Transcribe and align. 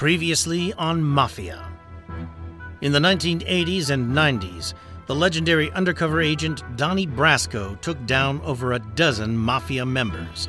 Previously 0.00 0.72
on 0.78 1.02
Mafia. 1.02 1.62
In 2.80 2.90
the 2.90 2.98
1980s 2.98 3.90
and 3.90 4.10
90s, 4.16 4.72
the 5.04 5.14
legendary 5.14 5.70
undercover 5.72 6.22
agent 6.22 6.62
Donnie 6.78 7.06
Brasco 7.06 7.78
took 7.82 8.06
down 8.06 8.40
over 8.40 8.72
a 8.72 8.78
dozen 8.78 9.36
Mafia 9.36 9.84
members, 9.84 10.48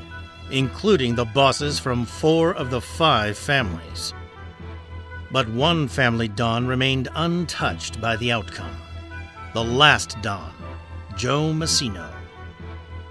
including 0.51 1.15
the 1.15 1.25
bosses 1.25 1.79
from 1.79 2.05
four 2.05 2.53
of 2.53 2.69
the 2.69 2.79
five 2.79 3.37
families. 3.37 4.13
But 5.31 5.49
one 5.49 5.89
family 5.89 6.29
Don 6.29 6.65
remained 6.65 7.09
untouched 7.13 7.99
by 7.99 8.15
the 8.15 8.31
outcome. 8.31 8.77
The 9.53 9.65
last 9.65 10.15
Don, 10.21 10.53
Joe 11.17 11.51
Massino. 11.51 12.09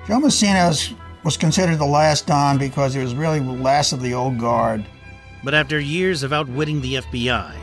Joe 0.09 0.20
Massino 0.20 0.96
was 1.22 1.36
considered 1.36 1.77
the 1.77 1.84
last 1.84 2.27
Don 2.27 2.57
because 2.57 2.95
he 2.95 3.02
was 3.02 3.14
really 3.14 3.41
the 3.41 3.52
last 3.52 3.93
of 3.93 4.00
the 4.00 4.14
old 4.14 4.38
guard. 4.38 4.86
But 5.43 5.54
after 5.54 5.80
years 5.80 6.22
of 6.22 6.32
outwitting 6.32 6.80
the 6.80 6.96
FBI, 6.96 7.54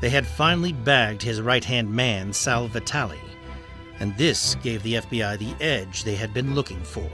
they 0.00 0.10
had 0.10 0.26
finally 0.26 0.72
bagged 0.72 1.22
his 1.22 1.40
right 1.40 1.64
hand 1.64 1.90
man, 1.90 2.32
Sal 2.32 2.68
Vitale, 2.68 3.18
and 4.00 4.16
this 4.16 4.56
gave 4.56 4.82
the 4.82 4.94
FBI 4.94 5.38
the 5.38 5.64
edge 5.64 6.04
they 6.04 6.16
had 6.16 6.34
been 6.34 6.54
looking 6.54 6.82
for. 6.82 7.10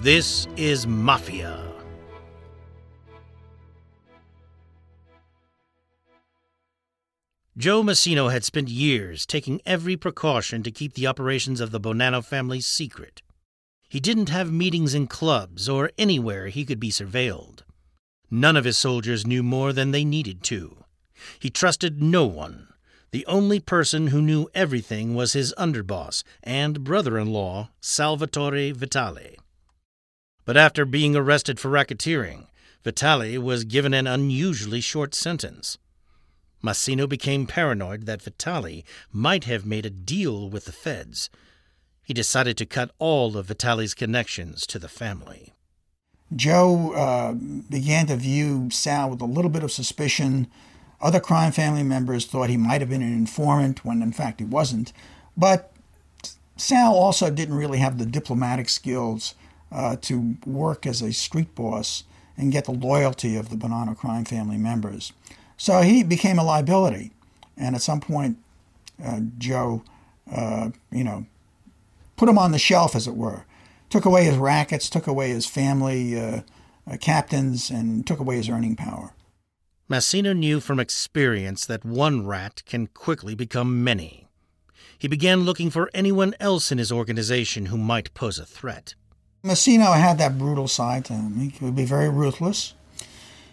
This 0.00 0.46
is 0.56 0.86
Mafia. 0.86 1.66
Joe 7.58 7.82
Massino 7.82 8.30
had 8.30 8.44
spent 8.44 8.68
years 8.68 9.24
taking 9.24 9.62
every 9.64 9.96
precaution 9.96 10.62
to 10.62 10.70
keep 10.70 10.92
the 10.92 11.06
operations 11.06 11.60
of 11.60 11.70
the 11.70 11.80
Bonanno 11.80 12.22
family 12.22 12.60
secret. 12.60 13.22
He 13.88 13.98
didn't 13.98 14.28
have 14.28 14.52
meetings 14.52 14.94
in 14.94 15.06
clubs 15.06 15.66
or 15.66 15.90
anywhere 15.96 16.48
he 16.48 16.66
could 16.66 16.78
be 16.78 16.90
surveilled. 16.90 17.62
None 18.30 18.56
of 18.56 18.64
his 18.64 18.76
soldiers 18.76 19.26
knew 19.26 19.42
more 19.42 19.72
than 19.72 19.90
they 19.90 20.04
needed 20.04 20.42
to. 20.44 20.84
He 21.38 21.50
trusted 21.50 22.02
no 22.02 22.26
one. 22.26 22.68
The 23.12 23.26
only 23.26 23.60
person 23.60 24.08
who 24.08 24.20
knew 24.20 24.48
everything 24.54 25.14
was 25.14 25.32
his 25.32 25.54
underboss 25.56 26.22
and 26.42 26.84
brother 26.84 27.18
in 27.18 27.32
law, 27.32 27.70
Salvatore 27.80 28.72
Vitale. 28.72 29.36
But 30.44 30.56
after 30.56 30.84
being 30.84 31.16
arrested 31.16 31.58
for 31.58 31.70
racketeering, 31.70 32.46
Vitale 32.84 33.38
was 33.38 33.64
given 33.64 33.94
an 33.94 34.06
unusually 34.06 34.80
short 34.80 35.14
sentence. 35.14 35.78
Massino 36.62 37.08
became 37.08 37.46
paranoid 37.46 38.06
that 38.06 38.22
Vitale 38.22 38.84
might 39.12 39.44
have 39.44 39.66
made 39.66 39.86
a 39.86 39.90
deal 39.90 40.48
with 40.48 40.66
the 40.66 40.72
feds. 40.72 41.30
He 42.02 42.14
decided 42.14 42.56
to 42.58 42.66
cut 42.66 42.92
all 42.98 43.36
of 43.36 43.46
Vitale's 43.46 43.94
connections 43.94 44.66
to 44.68 44.78
the 44.78 44.88
family. 44.88 45.52
Joe 46.34 46.92
uh, 46.92 47.32
began 47.34 48.06
to 48.06 48.16
view 48.16 48.68
Sal 48.70 49.10
with 49.10 49.20
a 49.20 49.26
little 49.26 49.50
bit 49.50 49.62
of 49.62 49.70
suspicion. 49.70 50.48
Other 51.00 51.20
crime 51.20 51.52
family 51.52 51.82
members 51.82 52.26
thought 52.26 52.50
he 52.50 52.56
might 52.56 52.80
have 52.80 52.90
been 52.90 53.02
an 53.02 53.12
informant 53.12 53.84
when 53.84 54.02
in 54.02 54.12
fact 54.12 54.40
he 54.40 54.46
wasn't. 54.46 54.92
But 55.36 55.72
Sal 56.56 56.94
also 56.94 57.30
didn't 57.30 57.54
really 57.54 57.78
have 57.78 57.98
the 57.98 58.06
diplomatic 58.06 58.68
skills 58.68 59.34
uh, 59.70 59.96
to 60.02 60.36
work 60.44 60.86
as 60.86 61.02
a 61.02 61.12
street 61.12 61.54
boss 61.54 62.04
and 62.36 62.52
get 62.52 62.64
the 62.64 62.72
loyalty 62.72 63.36
of 63.36 63.50
the 63.50 63.56
Bonanno 63.56 63.96
crime 63.96 64.24
family 64.24 64.58
members. 64.58 65.12
So 65.56 65.82
he 65.82 66.02
became 66.02 66.38
a 66.38 66.44
liability. 66.44 67.12
And 67.56 67.74
at 67.74 67.82
some 67.82 68.00
point, 68.00 68.38
uh, 69.02 69.20
Joe, 69.38 69.82
uh, 70.30 70.70
you 70.90 71.04
know, 71.04 71.26
put 72.16 72.28
him 72.28 72.38
on 72.38 72.52
the 72.52 72.58
shelf, 72.58 72.94
as 72.94 73.06
it 73.06 73.14
were 73.14 73.44
took 73.96 74.04
away 74.04 74.24
his 74.24 74.36
rackets, 74.36 74.90
took 74.90 75.06
away 75.06 75.30
his 75.30 75.46
family 75.46 76.20
uh, 76.20 76.42
uh, 76.86 76.98
captains, 76.98 77.70
and 77.70 78.06
took 78.06 78.20
away 78.20 78.36
his 78.36 78.50
earning 78.50 78.76
power. 78.76 79.14
Massino 79.88 80.36
knew 80.36 80.60
from 80.60 80.78
experience 80.78 81.64
that 81.64 81.82
one 81.82 82.26
rat 82.26 82.62
can 82.66 82.88
quickly 82.88 83.34
become 83.34 83.82
many. 83.82 84.28
He 84.98 85.08
began 85.08 85.44
looking 85.44 85.70
for 85.70 85.90
anyone 85.94 86.34
else 86.38 86.70
in 86.70 86.76
his 86.76 86.92
organization 86.92 87.66
who 87.66 87.78
might 87.78 88.12
pose 88.12 88.38
a 88.38 88.44
threat. 88.44 88.94
Massino 89.42 89.98
had 89.98 90.18
that 90.18 90.36
brutal 90.36 90.68
side 90.68 91.06
to 91.06 91.14
him. 91.14 91.36
He 91.36 91.50
could 91.50 91.74
be 91.74 91.86
very 91.86 92.10
ruthless. 92.10 92.74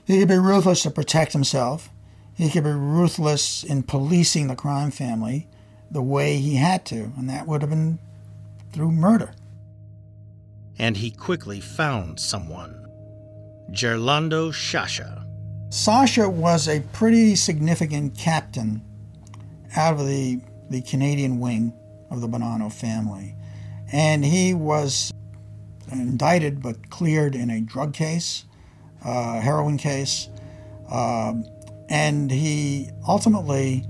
He 0.06 0.20
could 0.20 0.28
be 0.28 0.38
ruthless 0.38 0.84
to 0.84 0.92
protect 0.92 1.32
himself. 1.32 1.90
He 2.36 2.50
could 2.50 2.66
be 2.66 2.72
ruthless 2.72 3.64
in 3.64 3.84
policing 3.84 4.48
the 4.48 4.58
crime 4.58 4.92
family 4.92 5.48
the 5.90 6.02
way 6.02 6.36
he 6.36 6.56
had 6.56 6.84
to, 6.88 7.14
and 7.16 7.30
that 7.30 7.48
would 7.48 7.62
have 7.62 7.70
been 7.70 8.00
through 8.74 8.92
murder 8.92 9.34
and 10.78 10.98
he 10.98 11.12
quickly 11.12 11.60
found 11.60 12.20
someone 12.20 12.88
Gerlando 13.72 14.52
Sciascia. 14.52 15.26
Sciascia 15.70 16.32
was 16.32 16.68
a 16.68 16.82
pretty 16.94 17.36
significant 17.36 18.18
captain 18.18 18.84
out 19.76 20.00
of 20.00 20.08
the, 20.08 20.40
the 20.70 20.82
Canadian 20.82 21.40
wing 21.40 21.74
of 22.12 22.22
the 22.22 22.28
Bonanno 22.28 22.72
family. 22.72 23.36
And 23.92 24.24
he 24.24 24.54
was 24.54 25.12
indicted 25.92 26.62
but 26.62 26.90
cleared 26.90 27.36
in 27.36 27.50
a 27.50 27.62
drug 27.62 27.94
case, 27.94 28.46
uh, 29.04 29.40
heroin 29.40 29.78
case. 29.78 30.30
Uh, 30.90 31.34
and 31.90 32.30
he 32.30 32.90
ultimately 33.08 33.86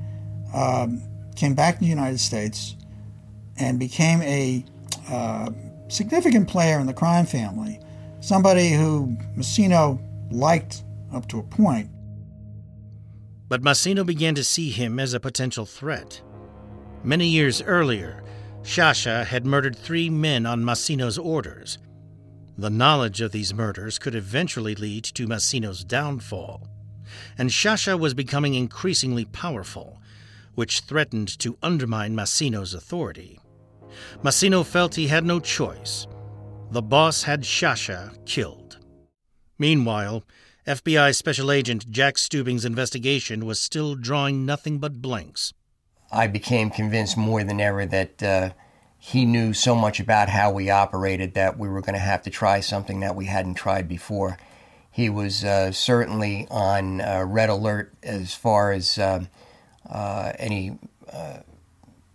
um, 0.53 1.01
came 1.35 1.53
back 1.53 1.75
to 1.75 1.81
the 1.81 1.87
United 1.87 2.19
States 2.19 2.75
and 3.57 3.77
became 3.77 4.21
a 4.21 4.63
uh, 5.09 5.49
significant 5.93 6.47
player 6.47 6.79
in 6.79 6.87
the 6.87 6.93
crime 6.93 7.25
family, 7.25 7.79
somebody 8.19 8.71
who 8.71 9.15
Massino 9.37 9.99
liked 10.31 10.83
up 11.13 11.27
to 11.29 11.39
a 11.39 11.43
point. 11.43 11.89
But 13.47 13.61
Massino 13.61 14.05
began 14.05 14.35
to 14.35 14.43
see 14.43 14.71
him 14.71 14.99
as 14.99 15.13
a 15.13 15.19
potential 15.19 15.65
threat. 15.65 16.21
Many 17.03 17.27
years 17.27 17.61
earlier, 17.61 18.23
Sciascia 18.63 19.25
had 19.25 19.45
murdered 19.45 19.75
three 19.75 20.09
men 20.09 20.45
on 20.45 20.63
Massino's 20.63 21.17
orders. 21.17 21.77
The 22.57 22.69
knowledge 22.69 23.19
of 23.21 23.31
these 23.31 23.53
murders 23.53 23.99
could 23.99 24.15
eventually 24.15 24.73
lead 24.73 25.03
to 25.05 25.27
Massino's 25.27 25.83
downfall, 25.83 26.67
and 27.37 27.49
Sciascia 27.49 27.99
was 27.99 28.13
becoming 28.13 28.55
increasingly 28.55 29.25
powerful, 29.25 30.01
which 30.55 30.81
threatened 30.81 31.27
to 31.39 31.57
undermine 31.61 32.15
Massino's 32.15 32.73
authority. 32.73 33.39
Massino 34.23 34.65
felt 34.65 34.95
he 34.95 35.07
had 35.07 35.25
no 35.25 35.39
choice. 35.39 36.07
The 36.71 36.81
boss 36.81 37.23
had 37.23 37.43
Sciascia 37.43 38.25
killed. 38.25 38.79
Meanwhile, 39.59 40.23
FBI 40.65 41.13
Special 41.15 41.51
Agent 41.51 41.91
Jack 41.91 42.17
Stubing's 42.17 42.65
investigation 42.65 43.45
was 43.45 43.59
still 43.59 43.95
drawing 43.95 44.45
nothing 44.45 44.79
but 44.79 45.01
blanks. 45.01 45.53
I 46.11 46.27
became 46.27 46.69
convinced 46.69 47.17
more 47.17 47.43
than 47.43 47.59
ever 47.59 47.85
that 47.85 48.23
uh, 48.23 48.49
he 48.97 49.25
knew 49.25 49.53
so 49.53 49.75
much 49.75 49.99
about 49.99 50.29
how 50.29 50.51
we 50.51 50.69
operated 50.69 51.33
that 51.33 51.59
we 51.59 51.67
were 51.67 51.81
going 51.81 51.95
to 51.95 51.99
have 51.99 52.21
to 52.21 52.29
try 52.29 52.61
something 52.61 53.01
that 53.01 53.15
we 53.15 53.25
hadn't 53.25 53.55
tried 53.55 53.87
before. 53.89 54.37
He 54.89 55.09
was 55.09 55.43
uh, 55.43 55.73
certainly 55.73 56.47
on 56.49 57.01
uh, 57.01 57.25
red 57.27 57.49
alert 57.49 57.93
as 58.01 58.33
far 58.33 58.71
as 58.71 58.97
uh, 58.97 59.25
uh, 59.89 60.31
any 60.39 60.77
uh, 61.11 61.39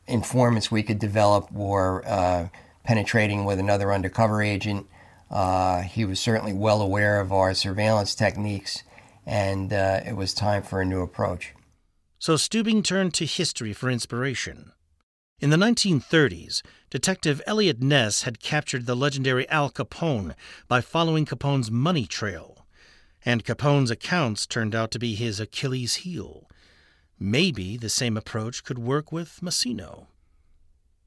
informants 0.09 0.71
we 0.71 0.83
could 0.83 0.99
develop 0.99 1.51
were 1.53 2.05
uh, 2.07 2.49
penetrating 2.85 3.45
with 3.45 3.59
another 3.59 3.93
undercover 3.93 4.43
agent. 4.43 4.87
Uh, 5.31 5.83
he 5.83 6.05
was 6.05 6.19
certainly 6.19 6.53
well 6.53 6.81
aware 6.81 7.21
of 7.21 7.33
our 7.33 7.55
surveillance 7.55 8.15
techniques, 8.15 8.83
and 9.27 9.73
uh, 9.73 10.01
it 10.07 10.17
was 10.17 10.33
time 10.33 10.63
for 10.63 10.81
a 10.81 10.85
new 10.85 11.03
approach. 11.03 11.53
So 12.19 12.35
Stubing 12.35 12.83
turned 12.83 13.15
to 13.15 13.27
history 13.27 13.73
for 13.73 13.91
inspiration. 13.91 14.73
In 15.41 15.51
the 15.51 15.57
1930s, 15.57 16.63
Detective 16.91 17.41
Eliot 17.47 17.81
Ness 17.81 18.23
had 18.23 18.41
captured 18.41 18.87
the 18.87 18.97
legendary 18.97 19.49
Al 19.51 19.71
Capone 19.71 20.35
by 20.67 20.81
following 20.81 21.27
Capone's 21.27 21.71
money 21.71 22.07
trail, 22.07 22.67
and 23.25 23.45
Capone's 23.45 23.91
accounts 23.91 24.47
turned 24.47 24.75
out 24.75 24.91
to 24.91 24.99
be 24.99 25.15
his 25.15 25.39
Achilles 25.39 25.97
heel. 25.97 26.49
Maybe 27.20 27.76
the 27.76 27.88
same 27.88 28.17
approach 28.17 28.65
could 28.65 28.79
work 28.79 29.11
with 29.11 29.41
Massino. 29.43 30.06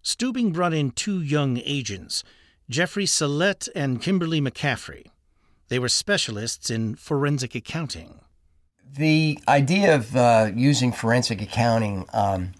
Stubing 0.04 0.52
brought 0.52 0.74
in 0.74 0.92
two 0.92 1.22
young 1.22 1.62
agents, 1.64 2.24
Jeffrey 2.70 3.06
Sallet 3.06 3.70
and 3.76 4.02
Kimberly 4.02 4.42
McCaffrey. 4.42 5.08
They 5.70 5.80
were 5.80 5.90
specialists 5.90 6.70
in 6.70 6.96
forensic 6.96 7.56
accounting. 7.56 8.20
The 8.94 9.40
idea 9.48 9.96
of 9.96 10.16
uh, 10.16 10.52
using 10.54 10.92
forensic 10.92 11.42
accounting 11.42 12.06
um, 12.14 12.52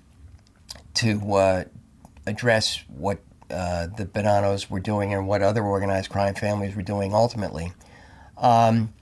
to 0.96 1.34
uh, 1.34 1.64
address 2.26 2.84
what 2.88 3.20
uh, 3.50 3.88
the 3.98 4.06
Bonannos 4.06 4.70
were 4.70 4.80
doing 4.80 5.14
and 5.14 5.28
what 5.28 5.42
other 5.42 5.64
organized 5.64 6.10
crime 6.10 6.36
families 6.36 6.74
were 6.74 6.84
doing 6.84 7.14
ultimately 7.14 7.74
um, 8.38 8.94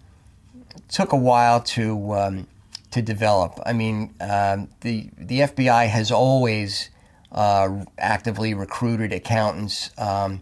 took 0.88 1.14
a 1.14 1.18
while 1.18 1.62
to 1.62 2.14
um, 2.14 2.48
to 2.92 3.02
develop. 3.02 3.60
I 3.66 3.74
mean, 3.74 4.14
um, 4.20 4.70
the 4.82 5.10
the 5.18 5.42
FBI 5.42 5.88
has 5.88 6.12
always 6.12 6.90
uh, 7.32 7.86
actively 7.98 8.54
recruited 8.54 9.14
accountants, 9.14 9.92
um, 9.98 10.42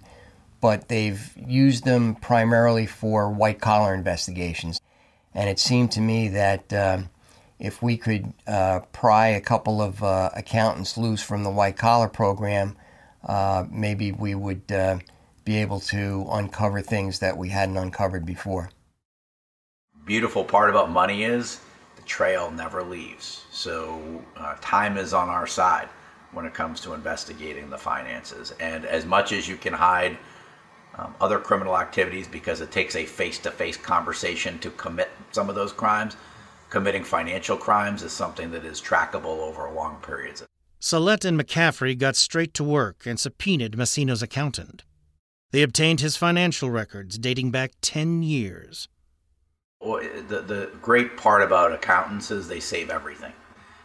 but 0.61 0.88
they've 0.88 1.33
used 1.35 1.85
them 1.85 2.15
primarily 2.15 2.85
for 2.85 3.29
white 3.29 3.59
collar 3.59 3.94
investigations. 3.94 4.79
And 5.33 5.49
it 5.49 5.59
seemed 5.59 5.91
to 5.91 6.01
me 6.01 6.29
that 6.29 6.73
uh, 6.73 6.99
if 7.59 7.81
we 7.81 7.97
could 7.97 8.33
uh, 8.47 8.81
pry 8.91 9.27
a 9.27 9.41
couple 9.41 9.81
of 9.81 10.01
uh, 10.03 10.29
accountants 10.35 10.97
loose 10.97 11.21
from 11.21 11.44
the 11.44 11.51
white 11.51 11.77
collar 11.77 12.07
program, 12.07 12.75
uh, 13.23 13.65
maybe 13.69 14.11
we 14.11 14.33
would 14.33 14.71
uh, 14.71 14.99
be 15.44 15.57
able 15.57 15.79
to 15.79 16.27
uncover 16.31 16.81
things 16.81 17.19
that 17.19 17.38
we 17.38 17.49
hadn't 17.49 17.77
uncovered 17.77 18.25
before. 18.25 18.71
Beautiful 20.05 20.44
part 20.44 20.69
about 20.69 20.89
money 20.89 21.23
is 21.23 21.59
trail 22.07 22.50
never 22.51 22.83
leaves. 22.83 23.45
So 23.51 24.24
uh, 24.36 24.56
time 24.62 24.98
is 24.98 25.13
on 25.13 25.30
our 25.30 25.45
side 25.45 25.89
when 26.31 26.45
it 26.45 26.54
comes 26.54 26.81
to 26.81 26.94
investigating 26.94 27.69
the 27.69 27.77
finances. 27.77 28.54
And 28.59 28.86
as 28.86 29.06
much 29.06 29.31
as 29.31 29.48
you 29.48 29.57
can 29.57 29.74
hide 29.74 30.18
um, 30.95 31.13
other 31.21 31.39
criminal 31.39 31.77
activities 31.77 32.27
because 32.27 32.62
it 32.62 32.71
takes 32.71 32.95
a 32.95 33.06
face 33.06 33.38
to 33.39 33.51
face 33.51 33.77
conversation 33.77 34.57
to 34.59 34.69
commit 34.71 35.09
some 35.31 35.50
of 35.50 35.56
those 35.56 35.71
crimes, 35.71 36.18
committing 36.69 37.04
financial 37.04 37.57
crimes 37.57 38.04
is 38.04 38.12
something 38.12 38.51
that 38.51 38.65
is 38.65 38.81
trackable 38.81 39.39
over 39.39 39.69
long 39.71 39.98
periods. 40.01 40.44
Sallet 40.80 41.25
and 41.25 41.39
McCaffrey 41.39 41.98
got 41.98 42.15
straight 42.15 42.54
to 42.56 42.63
work 42.63 43.06
and 43.06 43.19
subpoenaed 43.19 43.77
Massino's 43.77 44.21
accountant. 44.21 44.83
They 45.51 45.63
obtained 45.63 46.01
his 46.01 46.18
financial 46.18 46.69
records 46.69 47.18
dating 47.18 47.51
back 47.51 47.71
10 47.81 48.21
years. 48.21 48.88
The, 50.27 50.41
the 50.41 50.69
great 50.81 51.15
part 51.15 51.41
about 51.41 51.71
accountants 51.71 52.31
is 52.31 52.47
they 52.47 52.59
save 52.59 52.89
everything. 52.89 53.33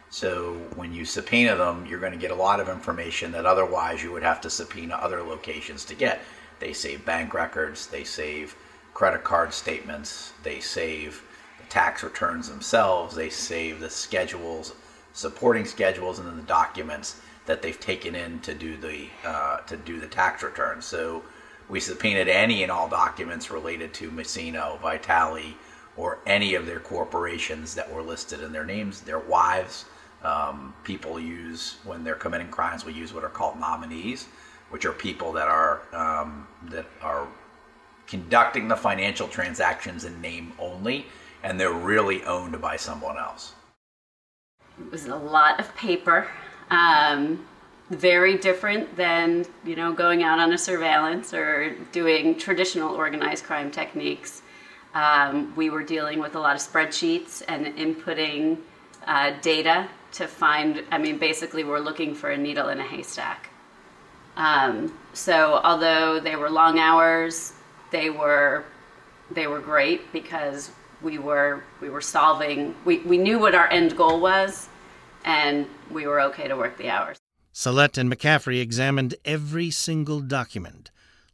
So 0.09 0.55
when 0.75 0.93
you 0.93 1.05
subpoena 1.05 1.55
them, 1.55 1.85
you're 1.85 1.99
going 1.99 2.11
to 2.11 2.17
get 2.19 2.31
a 2.31 2.35
lot 2.35 2.59
of 2.59 2.67
information 2.67 3.31
that 3.31 3.45
otherwise 3.45 4.03
you 4.03 4.11
would 4.11 4.23
have 4.23 4.41
to 4.41 4.49
subpoena 4.49 4.95
other 4.95 5.21
locations 5.21 5.85
to 5.85 5.95
get. 5.95 6.21
They 6.59 6.73
save 6.73 7.05
bank 7.05 7.33
records, 7.33 7.87
they 7.87 8.03
save 8.03 8.55
credit 8.93 9.23
card 9.23 9.53
statements, 9.53 10.33
they 10.43 10.59
save 10.59 11.23
the 11.59 11.65
tax 11.69 12.03
returns 12.03 12.49
themselves, 12.49 13.15
they 13.15 13.29
save 13.29 13.79
the 13.79 13.89
schedules, 13.89 14.75
supporting 15.13 15.65
schedules, 15.65 16.19
and 16.19 16.27
then 16.27 16.37
the 16.37 16.43
documents 16.43 17.21
that 17.45 17.61
they've 17.61 17.79
taken 17.79 18.15
in 18.15 18.39
to 18.41 18.53
do 18.53 18.77
the 18.77 19.07
uh, 19.25 19.57
to 19.61 19.77
do 19.77 19.99
the 19.99 20.07
tax 20.07 20.43
return. 20.43 20.81
So 20.81 21.23
we 21.69 21.79
subpoenaed 21.79 22.27
any 22.27 22.63
and 22.63 22.71
all 22.71 22.87
documents 22.87 23.49
related 23.49 23.93
to 23.95 24.11
Massino, 24.11 24.79
Vitale, 24.79 25.55
or 25.95 26.19
any 26.25 26.55
of 26.55 26.65
their 26.65 26.79
corporations 26.79 27.75
that 27.75 27.91
were 27.91 28.01
listed 28.01 28.41
in 28.41 28.51
their 28.51 28.65
names, 28.65 29.01
their 29.01 29.19
wives. 29.19 29.85
Um, 30.23 30.73
people 30.83 31.19
use 31.19 31.77
when 31.83 32.03
they're 32.03 32.15
committing 32.15 32.49
crimes. 32.49 32.85
We 32.85 32.93
use 32.93 33.13
what 33.13 33.23
are 33.23 33.29
called 33.29 33.59
nominees, 33.59 34.27
which 34.69 34.85
are 34.85 34.93
people 34.93 35.33
that 35.33 35.47
are 35.47 35.81
um, 35.93 36.47
that 36.69 36.85
are 37.01 37.27
conducting 38.07 38.67
the 38.67 38.75
financial 38.75 39.27
transactions 39.27 40.05
in 40.05 40.19
name 40.21 40.53
only, 40.59 41.05
and 41.43 41.59
they're 41.59 41.73
really 41.73 42.23
owned 42.23 42.59
by 42.61 42.77
someone 42.77 43.17
else. 43.17 43.53
It 44.79 44.91
was 44.91 45.05
a 45.05 45.15
lot 45.15 45.59
of 45.59 45.75
paper. 45.75 46.27
Um, 46.69 47.45
very 47.89 48.37
different 48.37 48.95
than 48.95 49.45
you 49.65 49.75
know 49.75 49.91
going 49.91 50.23
out 50.23 50.39
on 50.39 50.53
a 50.53 50.57
surveillance 50.57 51.33
or 51.33 51.75
doing 51.91 52.37
traditional 52.37 52.95
organized 52.95 53.43
crime 53.43 53.71
techniques. 53.71 54.42
Um, 54.93 55.55
we 55.55 55.69
were 55.69 55.83
dealing 55.83 56.19
with 56.19 56.35
a 56.35 56.39
lot 56.39 56.55
of 56.55 56.61
spreadsheets 56.61 57.41
and 57.47 57.65
inputting 57.65 58.59
uh, 59.07 59.33
data 59.41 59.87
to 60.13 60.27
find. 60.27 60.83
I 60.91 60.97
mean, 60.97 61.17
basically, 61.17 61.63
we're 61.63 61.79
looking 61.79 62.13
for 62.13 62.29
a 62.29 62.37
needle 62.37 62.69
in 62.69 62.79
a 62.79 62.83
haystack. 62.83 63.49
Um, 64.35 64.97
so, 65.13 65.61
although 65.63 66.19
they 66.19 66.35
were 66.35 66.49
long 66.49 66.79
hours, 66.79 67.53
they 67.91 68.09
were 68.09 68.65
they 69.31 69.47
were 69.47 69.59
great 69.59 70.11
because 70.11 70.71
we 71.01 71.17
were 71.17 71.63
we 71.81 71.89
were 71.89 72.01
solving. 72.01 72.75
We 72.85 72.99
we 72.99 73.17
knew 73.17 73.39
what 73.39 73.55
our 73.55 73.67
end 73.69 73.97
goal 73.97 74.19
was, 74.19 74.69
and 75.25 75.67
we 75.89 76.07
were 76.07 76.21
okay 76.21 76.47
to 76.47 76.55
work 76.55 76.77
the 76.77 76.89
hours. 76.89 77.17
Sallet 77.51 77.97
and 77.97 78.11
McCaffrey 78.11 78.59
examined 78.59 79.15
every 79.25 79.69
single 79.69 80.21
document, 80.21 80.89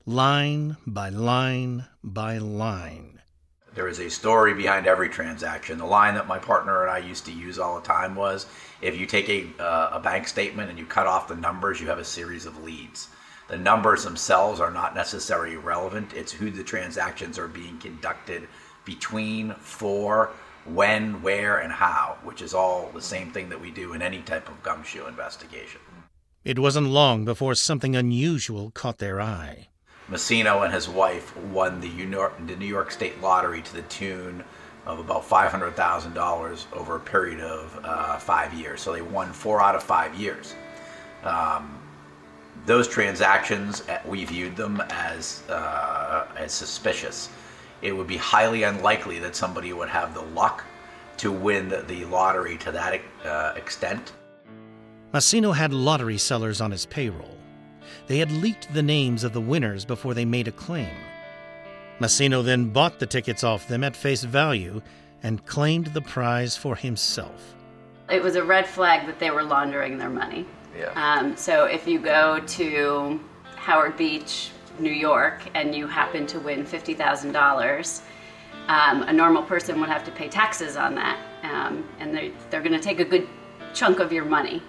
line 0.05 0.75
by 0.85 1.09
line 1.09 1.88
by 2.03 2.38
line. 2.38 3.21
There 3.79 3.87
is 3.87 4.01
a 4.01 4.09
story 4.09 4.53
behind 4.53 4.87
every 4.87 5.07
transaction. 5.07 5.77
The 5.77 5.85
line 5.85 6.15
that 6.15 6.27
my 6.27 6.37
partner 6.37 6.81
and 6.81 6.91
I 6.91 6.97
used 6.97 7.25
to 7.27 7.31
use 7.31 7.57
all 7.57 7.79
the 7.79 7.87
time 7.87 8.13
was 8.13 8.45
if 8.81 8.99
you 8.99 9.05
take 9.05 9.29
a, 9.29 9.47
uh, 9.57 9.91
a 9.93 10.01
bank 10.01 10.27
statement 10.27 10.69
and 10.69 10.77
you 10.77 10.85
cut 10.85 11.07
off 11.07 11.29
the 11.29 11.37
numbers, 11.37 11.79
you 11.79 11.87
have 11.87 11.97
a 11.97 12.03
series 12.03 12.45
of 12.45 12.61
leads. 12.61 13.07
The 13.47 13.55
numbers 13.55 14.03
themselves 14.03 14.59
are 14.59 14.69
not 14.69 14.95
necessarily 14.95 15.55
relevant, 15.55 16.11
it's 16.11 16.33
who 16.33 16.51
the 16.51 16.61
transactions 16.61 17.39
are 17.39 17.47
being 17.47 17.77
conducted 17.77 18.49
between, 18.83 19.53
for, 19.53 20.31
when, 20.65 21.21
where, 21.21 21.59
and 21.59 21.71
how, 21.71 22.17
which 22.25 22.41
is 22.41 22.53
all 22.53 22.91
the 22.93 23.01
same 23.01 23.31
thing 23.31 23.47
that 23.47 23.61
we 23.61 23.71
do 23.71 23.93
in 23.93 24.01
any 24.01 24.21
type 24.23 24.49
of 24.49 24.61
gumshoe 24.61 25.07
investigation. 25.07 25.79
It 26.43 26.59
wasn't 26.59 26.89
long 26.89 27.23
before 27.23 27.55
something 27.55 27.95
unusual 27.95 28.71
caught 28.71 28.97
their 28.97 29.21
eye. 29.21 29.69
Massino 30.09 30.63
and 30.65 30.73
his 30.73 30.89
wife 30.89 31.35
won 31.38 31.79
the 31.79 31.89
New 31.89 32.65
York, 32.65 32.91
State 32.91 33.21
Lottery 33.21 33.61
to 33.61 33.73
the 33.73 33.81
tune 33.83 34.44
of 34.85 35.00
about 35.00 35.23
$500,000 35.23 36.65
over 36.73 36.95
a 36.95 37.00
period 37.00 37.41
of 37.41 37.79
uh, 37.83 38.17
five 38.17 38.53
years. 38.53 38.81
So 38.81 38.94
they 38.94 39.01
won 39.01 39.31
four 39.31 39.61
out 39.61 39.75
of 39.75 39.83
five 39.83 40.15
years. 40.15 40.56
Um, 41.23 41.79
those 42.65 42.88
transactions, 42.88 43.88
uh, 43.88 44.00
we 44.06 44.25
viewed 44.25 44.56
them 44.56 44.81
as, 44.89 45.44
uh, 45.50 46.25
as 46.35 46.51
suspicious. 46.53 47.29
It 47.81 47.95
would 47.95 48.07
be 48.07 48.17
highly 48.17 48.63
unlikely 48.63 49.19
that 49.19 49.35
somebody 49.35 49.73
would 49.73 49.89
have 49.89 50.13
the 50.13 50.21
luck 50.21 50.63
to 51.17 51.31
win 51.31 51.69
the, 51.69 51.81
the 51.83 52.05
lottery 52.05 52.57
to 52.57 52.71
that 52.71 53.01
uh, 53.23 53.53
extent 53.55 54.13
Massino 55.12 55.55
had 55.55 55.73
lottery 55.73 56.19
sellers 56.19 56.62
on 56.62 56.69
his 56.69 56.85
payroll. 56.85 57.38
They 58.07 58.19
had 58.19 58.31
leaked 58.31 58.74
the 58.74 58.83
names 58.83 59.24
of 59.24 59.33
the 59.33 59.41
winners 59.41 59.86
before 59.86 60.13
they 60.13 60.25
made 60.25 60.47
a 60.47 60.51
claim. 60.51 60.95
Massino 62.00 62.44
then 62.44 62.69
bought 62.69 63.00
the 63.00 63.06
tickets 63.06 63.44
off 63.44 63.68
them 63.68 63.83
at 63.83 63.95
face 63.95 64.24
value 64.24 64.81
and 65.21 65.45
claimed 65.45 65.88
the 65.88 66.01
prize 66.01 66.56
for 66.56 66.75
himself. 66.75 67.56
It 68.09 68.24
was 68.24 68.36
a 68.36 68.44
red 68.44 68.65
flag 68.65 69.06
that 69.07 69.19
they 69.19 69.31
were 69.31 69.44
laundering 69.44 69.97
their 69.97 70.09
money. 70.09 70.45
Yeah. 70.77 70.91
Um, 70.95 71.36
so 71.36 71.65
if 71.65 71.88
you 71.88 72.00
go 72.00 72.39
to 72.39 73.19
Howard 73.56 73.97
Beach, 73.97 74.51
New 74.80 74.91
York, 74.91 75.41
and 75.53 75.75
you 75.75 75.88
happen 75.88 76.25
to 76.27 76.39
win 76.39 76.65
$50,000, 76.65 78.01
um, 78.68 79.03
a 79.03 79.13
normal 79.13 79.44
person 79.44 79.80
would 79.81 79.89
have 79.89 80.03
to 80.06 80.12
pay 80.12 80.30
taxes 80.30 80.77
on 80.77 80.95
that. 80.95 81.19
Um, 81.44 81.88
and 82.00 82.15
they're, 82.15 82.31
they're 82.50 82.62
going 82.62 82.74
to 82.74 82.80
take 82.80 83.00
a 83.00 83.06
good 83.06 83.27
chunk 83.74 84.00
of 84.00 84.13
your 84.13 84.25
money. 84.25 84.62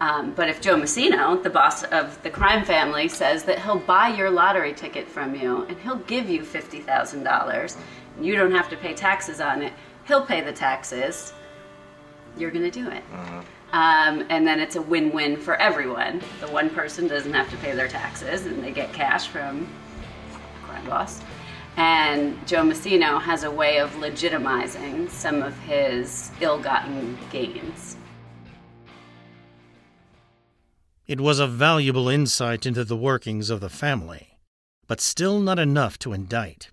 Um, 0.00 0.32
but 0.34 0.48
if 0.48 0.60
Joe 0.60 0.76
Massino, 0.76 1.40
the 1.42 1.50
boss 1.50 1.84
of 1.84 2.20
the 2.22 2.30
crime 2.30 2.64
family, 2.64 3.08
says 3.08 3.44
that 3.44 3.60
he'll 3.60 3.78
buy 3.78 4.08
your 4.08 4.30
lottery 4.30 4.74
ticket 4.74 5.08
from 5.08 5.34
you 5.34 5.62
and 5.62 5.78
he'll 5.78 5.96
give 5.96 6.28
you 6.28 6.42
$50,000, 6.42 7.76
you 8.20 8.36
don't 8.36 8.52
have 8.52 8.68
to 8.70 8.76
pay 8.76 8.92
taxes 8.94 9.40
on 9.40 9.62
it, 9.62 9.72
he'll 10.06 10.24
pay 10.24 10.40
the 10.40 10.52
taxes, 10.52 11.32
you're 12.36 12.50
going 12.50 12.68
to 12.68 12.70
do 12.70 12.88
it. 12.90 13.02
Mm-hmm. 13.12 13.40
Um, 13.72 14.26
and 14.28 14.46
then 14.46 14.60
it's 14.60 14.76
a 14.76 14.82
win 14.82 15.12
win 15.12 15.36
for 15.36 15.56
everyone. 15.56 16.22
The 16.40 16.48
one 16.48 16.70
person 16.70 17.08
doesn't 17.08 17.32
have 17.32 17.50
to 17.50 17.56
pay 17.56 17.74
their 17.74 17.88
taxes 17.88 18.46
and 18.46 18.62
they 18.62 18.70
get 18.70 18.92
cash 18.92 19.26
from 19.26 19.66
crime 20.62 20.86
boss. 20.86 21.20
And 21.76 22.46
Joe 22.46 22.62
Massino 22.62 23.20
has 23.20 23.42
a 23.42 23.50
way 23.50 23.78
of 23.78 23.90
legitimizing 23.94 25.10
some 25.10 25.42
of 25.42 25.58
his 25.60 26.30
ill 26.40 26.60
gotten 26.60 27.18
gains. 27.30 27.96
It 31.06 31.20
was 31.20 31.38
a 31.38 31.46
valuable 31.46 32.08
insight 32.08 32.64
into 32.64 32.82
the 32.82 32.96
workings 32.96 33.50
of 33.50 33.60
the 33.60 33.68
family, 33.68 34.38
but 34.86 35.02
still 35.02 35.38
not 35.38 35.58
enough 35.58 35.98
to 35.98 36.14
indict. 36.14 36.70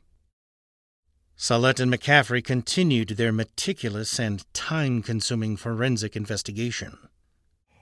Sallet 1.36 1.82
and 1.82 1.92
McCaffrey 1.92 2.42
continued 2.42 3.10
their 3.10 3.34
meticulous 3.34 4.20
and 4.20 4.46
time 4.54 5.02
consuming 5.02 5.58
forensic 5.58 6.16
investigation. 6.16 6.98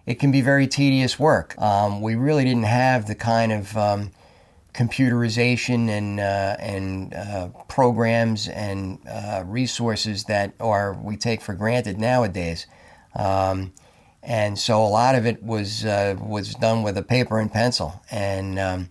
It 0.08 0.16
can 0.16 0.32
be 0.32 0.42
very 0.42 0.66
tedious 0.66 1.20
work. 1.20 1.56
Um, 1.62 2.02
we 2.02 2.16
really 2.16 2.46
didn't 2.46 2.64
have 2.64 3.08
the 3.08 3.14
kind 3.14 3.52
of 3.52 3.78
um, 3.78 4.12
computerization 4.74 5.88
and, 5.88 6.20
uh, 6.20 6.56
and 6.60 7.14
uh, 7.14 7.50
programs 7.68 8.48
and 8.48 8.98
uh, 9.08 9.44
resources 9.46 10.24
that 10.24 10.54
or 10.60 10.94
we 11.04 11.16
take 11.16 11.42
for 11.42 11.54
granted 11.54 12.00
nowadays. 12.00 12.66
Um, 13.16 13.72
and 14.24 14.58
so 14.60 14.84
a 14.84 14.88
lot 14.88 15.16
of 15.16 15.26
it 15.26 15.42
was 15.44 15.86
uh, 15.86 16.16
was 16.20 16.56
done 16.56 16.84
with 16.84 16.98
a 16.98 17.04
paper 17.04 17.40
and 17.40 17.52
pencil, 17.52 18.02
and 18.12 18.60
um, 18.60 18.90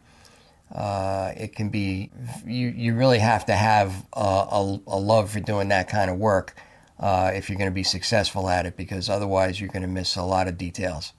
uh, 0.75 1.32
it 1.37 1.54
can 1.54 1.68
be 1.68 2.11
you 2.47 2.68
you 2.68 2.94
really 2.94 3.18
have 3.18 3.44
to 3.47 3.54
have 3.54 4.06
a, 4.12 4.20
a, 4.20 4.80
a 4.87 4.99
love 4.99 5.30
for 5.30 5.40
doing 5.40 5.68
that 5.68 5.88
kind 5.88 6.11
of 6.11 6.18
work 6.18 6.54
uh, 6.99 7.30
if 7.35 7.49
you're 7.49 7.58
going 7.58 7.70
to 7.70 7.75
be 7.75 7.85
successful 7.85 8.49
at 8.49 8.66
it, 8.66 8.76
because 8.76 9.08
otherwise 9.08 9.61
you're 9.61 9.70
going 9.70 9.82
to 9.82 9.88
miss 9.88 10.16
a 10.16 10.23
lot 10.23 10.49
of 10.49 10.58
details. 10.58 11.12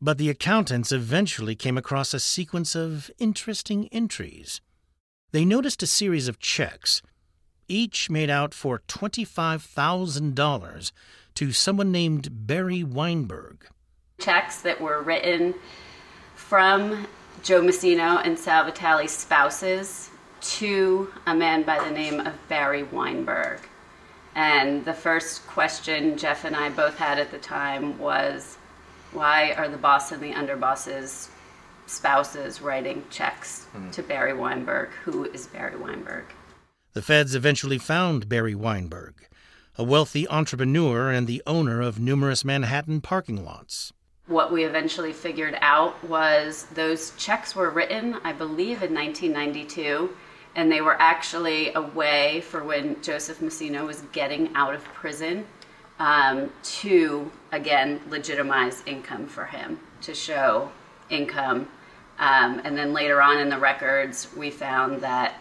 But 0.00 0.16
the 0.16 0.30
accountants 0.30 0.92
eventually 0.92 1.54
came 1.54 1.76
across 1.76 2.14
a 2.14 2.20
sequence 2.20 2.74
of 2.74 3.10
interesting 3.18 3.88
entries. 3.92 4.62
They 5.32 5.44
noticed 5.44 5.82
a 5.82 5.86
series 5.86 6.26
of 6.26 6.38
checks. 6.38 7.02
each 7.68 8.10
made 8.10 8.30
out 8.30 8.52
for 8.52 8.80
$25,000 8.88 10.92
to 11.40 11.52
someone 11.52 11.90
named 11.90 12.28
Barry 12.46 12.84
Weinberg. 12.84 13.66
Checks 14.18 14.60
that 14.60 14.78
were 14.78 15.00
written 15.00 15.54
from 16.34 17.06
Joe 17.42 17.62
Massino 17.62 18.20
and 18.22 18.38
Sal 18.38 18.66
Vitale's 18.66 19.12
spouses 19.12 20.10
to 20.42 21.10
a 21.26 21.34
man 21.34 21.62
by 21.62 21.82
the 21.82 21.92
name 21.92 22.20
of 22.20 22.34
Barry 22.50 22.82
Weinberg. 22.82 23.58
And 24.34 24.84
the 24.84 24.92
first 24.92 25.46
question 25.46 26.18
Jeff 26.18 26.44
and 26.44 26.54
I 26.54 26.68
both 26.68 26.98
had 26.98 27.18
at 27.18 27.30
the 27.30 27.38
time 27.38 27.98
was 27.98 28.58
why 29.12 29.54
are 29.54 29.70
the 29.70 29.78
boss 29.78 30.12
and 30.12 30.22
the 30.22 30.32
underbosses 30.32 31.30
spouses 31.86 32.60
writing 32.60 33.02
checks 33.08 33.66
mm. 33.74 33.90
to 33.92 34.02
Barry 34.02 34.34
Weinberg? 34.34 34.90
Who 35.04 35.24
is 35.24 35.46
Barry 35.46 35.78
Weinberg? 35.78 36.26
The 36.92 37.00
feds 37.00 37.34
eventually 37.34 37.78
found 37.78 38.28
Barry 38.28 38.54
Weinberg, 38.54 39.14
a 39.80 39.82
wealthy 39.82 40.28
entrepreneur 40.28 41.10
and 41.10 41.26
the 41.26 41.42
owner 41.46 41.80
of 41.80 41.98
numerous 41.98 42.44
Manhattan 42.44 43.00
parking 43.00 43.42
lots. 43.42 43.94
What 44.26 44.52
we 44.52 44.64
eventually 44.64 45.14
figured 45.14 45.56
out 45.62 46.04
was 46.04 46.66
those 46.74 47.12
checks 47.16 47.56
were 47.56 47.70
written, 47.70 48.18
I 48.22 48.34
believe, 48.34 48.82
in 48.82 48.92
1992 48.92 50.14
and 50.54 50.70
they 50.70 50.82
were 50.82 51.00
actually 51.00 51.72
a 51.72 51.80
way 51.80 52.42
for 52.42 52.62
when 52.62 53.00
Joseph 53.00 53.38
Massino 53.38 53.86
was 53.86 54.02
getting 54.12 54.54
out 54.54 54.74
of 54.74 54.84
prison 54.84 55.46
um, 55.98 56.50
to 56.62 57.32
again 57.50 58.02
legitimize 58.10 58.82
income 58.84 59.26
for 59.26 59.46
him 59.46 59.80
to 60.02 60.14
show 60.14 60.70
income. 61.08 61.68
Um, 62.18 62.60
and 62.64 62.76
then 62.76 62.92
later 62.92 63.22
on 63.22 63.38
in 63.38 63.48
the 63.48 63.58
records, 63.58 64.28
we 64.36 64.50
found 64.50 65.00
that 65.00 65.36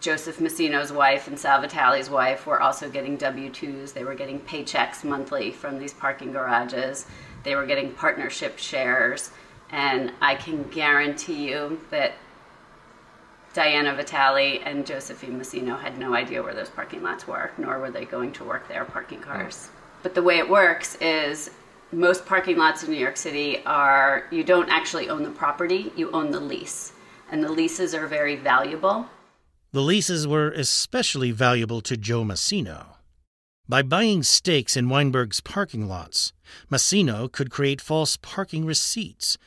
Joseph 0.00 0.38
Massino's 0.38 0.90
wife 0.90 1.28
and 1.28 1.38
Sal 1.38 1.60
Vitale's 1.60 2.08
wife 2.08 2.46
were 2.46 2.62
also 2.62 2.88
getting 2.88 3.18
W 3.18 3.50
2s. 3.50 3.92
They 3.92 4.02
were 4.02 4.14
getting 4.14 4.40
paychecks 4.40 5.04
monthly 5.04 5.50
from 5.50 5.78
these 5.78 5.92
parking 5.92 6.32
garages. 6.32 7.06
They 7.42 7.54
were 7.54 7.66
getting 7.66 7.92
partnership 7.92 8.58
shares. 8.58 9.30
And 9.70 10.12
I 10.22 10.36
can 10.36 10.64
guarantee 10.64 11.50
you 11.50 11.80
that 11.90 12.14
Diana 13.52 13.94
Vitale 13.94 14.62
and 14.64 14.86
Josephine 14.86 15.38
Messino 15.38 15.78
had 15.78 15.98
no 15.98 16.14
idea 16.14 16.42
where 16.42 16.54
those 16.54 16.70
parking 16.70 17.02
lots 17.02 17.28
were, 17.28 17.50
nor 17.58 17.78
were 17.78 17.90
they 17.90 18.06
going 18.06 18.32
to 18.32 18.44
work 18.44 18.68
there 18.68 18.84
parking 18.86 19.18
hmm. 19.18 19.24
cars. 19.24 19.68
But 20.02 20.14
the 20.14 20.22
way 20.22 20.38
it 20.38 20.48
works 20.48 20.96
is 20.96 21.50
most 21.92 22.24
parking 22.24 22.56
lots 22.56 22.84
in 22.84 22.90
New 22.90 22.96
York 22.96 23.18
City 23.18 23.62
are 23.66 24.24
you 24.30 24.44
don't 24.44 24.70
actually 24.70 25.10
own 25.10 25.24
the 25.24 25.30
property, 25.30 25.92
you 25.94 26.10
own 26.12 26.30
the 26.30 26.40
lease. 26.40 26.92
And 27.30 27.44
the 27.44 27.52
leases 27.52 27.94
are 27.94 28.06
very 28.06 28.36
valuable. 28.36 29.06
The 29.72 29.82
leases 29.82 30.26
were 30.26 30.50
especially 30.50 31.30
valuable 31.30 31.80
to 31.82 31.96
Joe 31.96 32.24
Massino. 32.24 32.96
By 33.68 33.82
buying 33.82 34.22
stakes 34.24 34.76
in 34.76 34.88
Weinberg's 34.88 35.40
parking 35.40 35.86
lots, 35.86 36.32
Massino 36.70 37.30
could 37.30 37.50
create 37.50 37.80
false 37.80 38.16
parking 38.16 38.64
receipts 38.64 39.38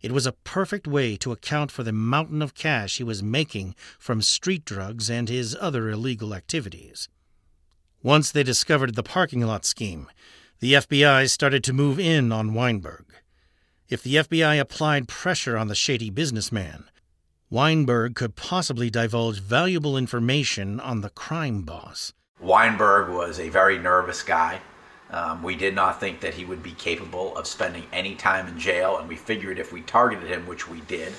it 0.00 0.12
was 0.12 0.26
a 0.26 0.32
perfect 0.32 0.86
way 0.86 1.16
to 1.16 1.32
account 1.32 1.72
for 1.72 1.82
the 1.82 1.92
mountain 1.92 2.40
of 2.40 2.54
cash 2.54 2.98
he 2.98 3.04
was 3.04 3.22
making 3.22 3.74
from 3.98 4.22
street 4.22 4.64
drugs 4.64 5.10
and 5.10 5.28
his 5.28 5.56
other 5.60 5.90
illegal 5.90 6.34
activities. 6.34 7.08
Once 8.02 8.30
they 8.30 8.44
discovered 8.44 8.94
the 8.94 9.02
parking 9.02 9.44
lot 9.44 9.64
scheme, 9.64 10.08
the 10.60 10.74
FBI 10.74 11.28
started 11.28 11.64
to 11.64 11.72
move 11.72 11.98
in 11.98 12.30
on 12.30 12.54
Weinberg. 12.54 13.06
If 13.88 14.02
the 14.02 14.16
FBI 14.16 14.60
applied 14.60 15.08
pressure 15.08 15.56
on 15.56 15.66
the 15.66 15.74
shady 15.74 16.10
businessman, 16.10 16.84
Weinberg 17.50 18.14
could 18.14 18.36
possibly 18.36 18.90
divulge 18.90 19.40
valuable 19.40 19.96
information 19.96 20.78
on 20.80 21.00
the 21.00 21.08
crime 21.08 21.62
boss. 21.62 22.12
Weinberg 22.40 23.08
was 23.08 23.40
a 23.40 23.48
very 23.48 23.78
nervous 23.78 24.22
guy. 24.22 24.60
Um, 25.10 25.42
we 25.42 25.56
did 25.56 25.74
not 25.74 25.98
think 25.98 26.20
that 26.20 26.34
he 26.34 26.44
would 26.44 26.62
be 26.62 26.72
capable 26.72 27.34
of 27.38 27.46
spending 27.46 27.84
any 27.90 28.14
time 28.14 28.48
in 28.48 28.58
jail, 28.58 28.98
and 28.98 29.08
we 29.08 29.16
figured 29.16 29.58
if 29.58 29.72
we 29.72 29.80
targeted 29.80 30.28
him, 30.28 30.46
which 30.46 30.68
we 30.68 30.82
did, 30.82 31.14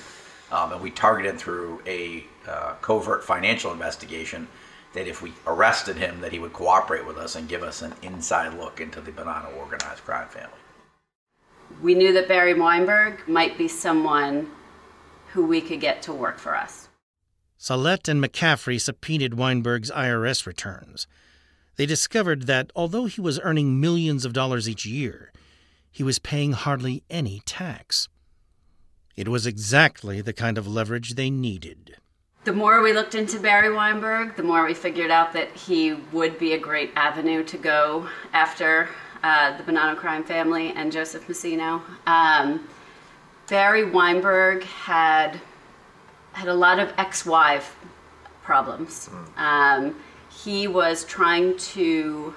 um, 0.52 0.70
and 0.70 0.80
we 0.80 0.92
targeted 0.92 1.32
him 1.32 1.36
through 1.36 1.82
a 1.84 2.24
uh, 2.48 2.74
covert 2.80 3.24
financial 3.24 3.72
investigation, 3.72 4.46
that 4.92 5.08
if 5.08 5.22
we 5.22 5.32
arrested 5.48 5.96
him, 5.96 6.20
that 6.20 6.30
he 6.30 6.38
would 6.38 6.52
cooperate 6.52 7.04
with 7.04 7.16
us 7.16 7.34
and 7.34 7.48
give 7.48 7.64
us 7.64 7.82
an 7.82 7.92
inside 8.02 8.54
look 8.54 8.80
into 8.80 9.00
the 9.00 9.10
Bonanno 9.10 9.56
organized 9.56 10.04
crime 10.04 10.28
family. 10.28 10.54
We 11.82 11.96
knew 11.96 12.12
that 12.12 12.28
Barry 12.28 12.54
Weinberg 12.54 13.26
might 13.26 13.58
be 13.58 13.66
someone 13.66 14.48
who 15.32 15.44
we 15.44 15.60
could 15.60 15.80
get 15.80 16.02
to 16.02 16.12
work 16.12 16.38
for 16.38 16.56
us. 16.56 16.88
Sallet 17.56 18.08
and 18.08 18.22
McCaffrey 18.22 18.80
subpoenaed 18.80 19.34
Weinberg's 19.34 19.90
IRS 19.90 20.46
returns 20.46 21.06
they 21.80 21.86
discovered 21.86 22.42
that 22.42 22.70
although 22.76 23.06
he 23.06 23.22
was 23.22 23.40
earning 23.42 23.80
millions 23.80 24.26
of 24.26 24.34
dollars 24.34 24.68
each 24.68 24.84
year, 24.84 25.32
he 25.90 26.02
was 26.02 26.18
paying 26.18 26.52
hardly 26.52 27.02
any 27.08 27.40
tax. 27.46 28.06
It 29.16 29.28
was 29.28 29.46
exactly 29.46 30.20
the 30.20 30.34
kind 30.34 30.58
of 30.58 30.66
leverage 30.66 31.14
they 31.14 31.30
needed. 31.30 31.96
The 32.44 32.52
more 32.52 32.82
we 32.82 32.92
looked 32.92 33.14
into 33.14 33.40
Barry 33.40 33.72
Weinberg, 33.72 34.36
the 34.36 34.42
more 34.42 34.66
we 34.66 34.74
figured 34.74 35.10
out 35.10 35.32
that 35.32 35.52
he 35.56 35.94
would 36.12 36.38
be 36.38 36.52
a 36.52 36.58
great 36.58 36.90
avenue 36.96 37.42
to 37.44 37.56
go 37.56 38.06
after 38.34 38.90
uh, 39.22 39.56
the 39.56 39.62
Bonanno 39.62 39.96
crime 39.96 40.22
family 40.22 40.74
and 40.76 40.92
Joseph 40.92 41.28
Massino. 41.28 41.80
Um, 42.06 42.68
Barry 43.50 43.84
Weinberg 43.84 44.62
had 44.62 45.40
had 46.32 46.46
a 46.46 46.54
lot 46.54 46.78
of 46.78 46.92
ex-wife 46.96 47.76
problems. 48.44 49.06
Hmm. 49.06 49.38
Um, 49.38 49.96
he 50.30 50.68
was 50.68 51.04
trying 51.04 51.58
to 51.58 52.32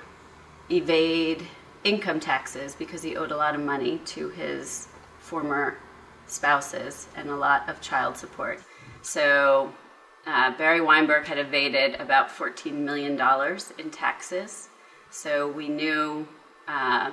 evade 0.72 1.46
income 1.84 2.20
taxes 2.20 2.74
because 2.74 3.04
he 3.04 3.16
owed 3.16 3.32
a 3.32 3.38
lot 3.38 3.54
of 3.54 3.62
money 3.62 4.00
to 4.06 4.30
his 4.30 4.88
former 5.20 5.78
spouses 6.26 7.08
and 7.16 7.30
a 7.30 7.36
lot 7.36 7.70
of 7.70 7.80
child 7.80 8.18
support. 8.18 8.60
So 9.04 9.72
uh, 10.26 10.58
Barry 10.58 10.82
Weinberg 10.82 11.26
had 11.26 11.38
evaded 11.38 11.94
about 12.02 12.30
$14 12.30 12.74
million 12.74 13.22
in 13.78 13.92
taxes. 13.92 14.70
So 15.12 15.48
we 15.52 15.70
knew 15.70 16.28
uh, 16.68 17.12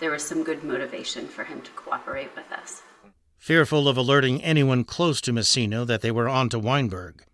there 0.00 0.10
was 0.10 0.24
some 0.26 0.42
good 0.42 0.64
motivation 0.64 1.28
for 1.28 1.44
him 1.44 1.60
to 1.62 1.70
cooperate 1.72 2.34
with 2.34 2.50
us. 2.50 2.82
Fearful 3.40 3.88
of 3.88 3.96
alerting 3.96 4.42
anyone 4.42 4.84
close 4.84 5.18
to 5.22 5.32
Massino 5.32 5.86
that 5.86 6.02
they 6.02 6.10
were 6.10 6.28
on 6.28 6.50
to 6.50 6.58
Weinberg, 6.58 7.24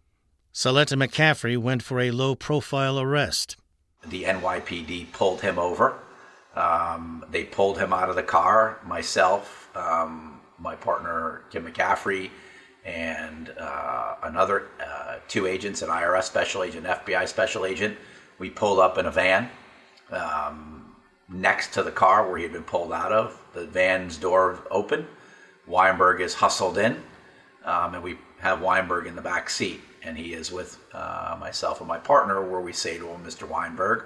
Saletta 0.54 0.96
McCaffrey 0.96 1.58
went 1.58 1.82
for 1.82 1.98
a 1.98 2.12
low 2.12 2.36
profile 2.36 3.00
arrest. 3.00 3.56
The 4.06 4.22
NYPD 4.22 5.10
pulled 5.10 5.40
him 5.40 5.58
over. 5.58 5.98
Um, 6.54 7.24
they 7.28 7.42
pulled 7.42 7.78
him 7.78 7.92
out 7.92 8.08
of 8.08 8.14
the 8.14 8.22
car. 8.22 8.78
Myself, 8.86 9.68
um, 9.76 10.40
my 10.60 10.76
partner 10.76 11.42
Kim 11.50 11.66
McCaffrey, 11.66 12.30
and 12.84 13.52
uh, 13.58 14.14
another 14.22 14.68
uh, 14.80 15.16
two 15.26 15.48
agents, 15.48 15.82
an 15.82 15.88
IRS 15.88 16.22
special 16.22 16.62
agent, 16.62 16.86
FBI 16.86 17.26
special 17.26 17.66
agent. 17.66 17.98
We 18.38 18.48
pulled 18.48 18.78
up 18.78 18.96
in 18.96 19.06
a 19.06 19.10
van 19.10 19.50
um, 20.12 20.94
next 21.28 21.74
to 21.74 21.82
the 21.82 21.90
car 21.90 22.28
where 22.28 22.36
he 22.36 22.44
had 22.44 22.52
been 22.52 22.62
pulled 22.62 22.92
out 22.92 23.10
of. 23.10 23.42
The 23.54 23.66
van's 23.66 24.16
door 24.18 24.60
open. 24.70 25.08
Weinberg 25.66 26.20
is 26.20 26.34
hustled 26.34 26.78
in, 26.78 27.02
um, 27.64 27.94
and 27.94 28.02
we 28.02 28.18
have 28.38 28.60
Weinberg 28.60 29.06
in 29.06 29.16
the 29.16 29.22
back 29.22 29.50
seat 29.50 29.80
and 30.06 30.16
he 30.16 30.32
is 30.32 30.52
with 30.52 30.78
uh, 30.94 31.36
myself 31.38 31.80
and 31.80 31.88
my 31.88 31.98
partner, 31.98 32.40
where 32.40 32.60
we 32.60 32.72
say 32.72 32.96
to 32.96 33.08
him, 33.08 33.24
Mr. 33.24 33.46
Weinberg, 33.46 34.04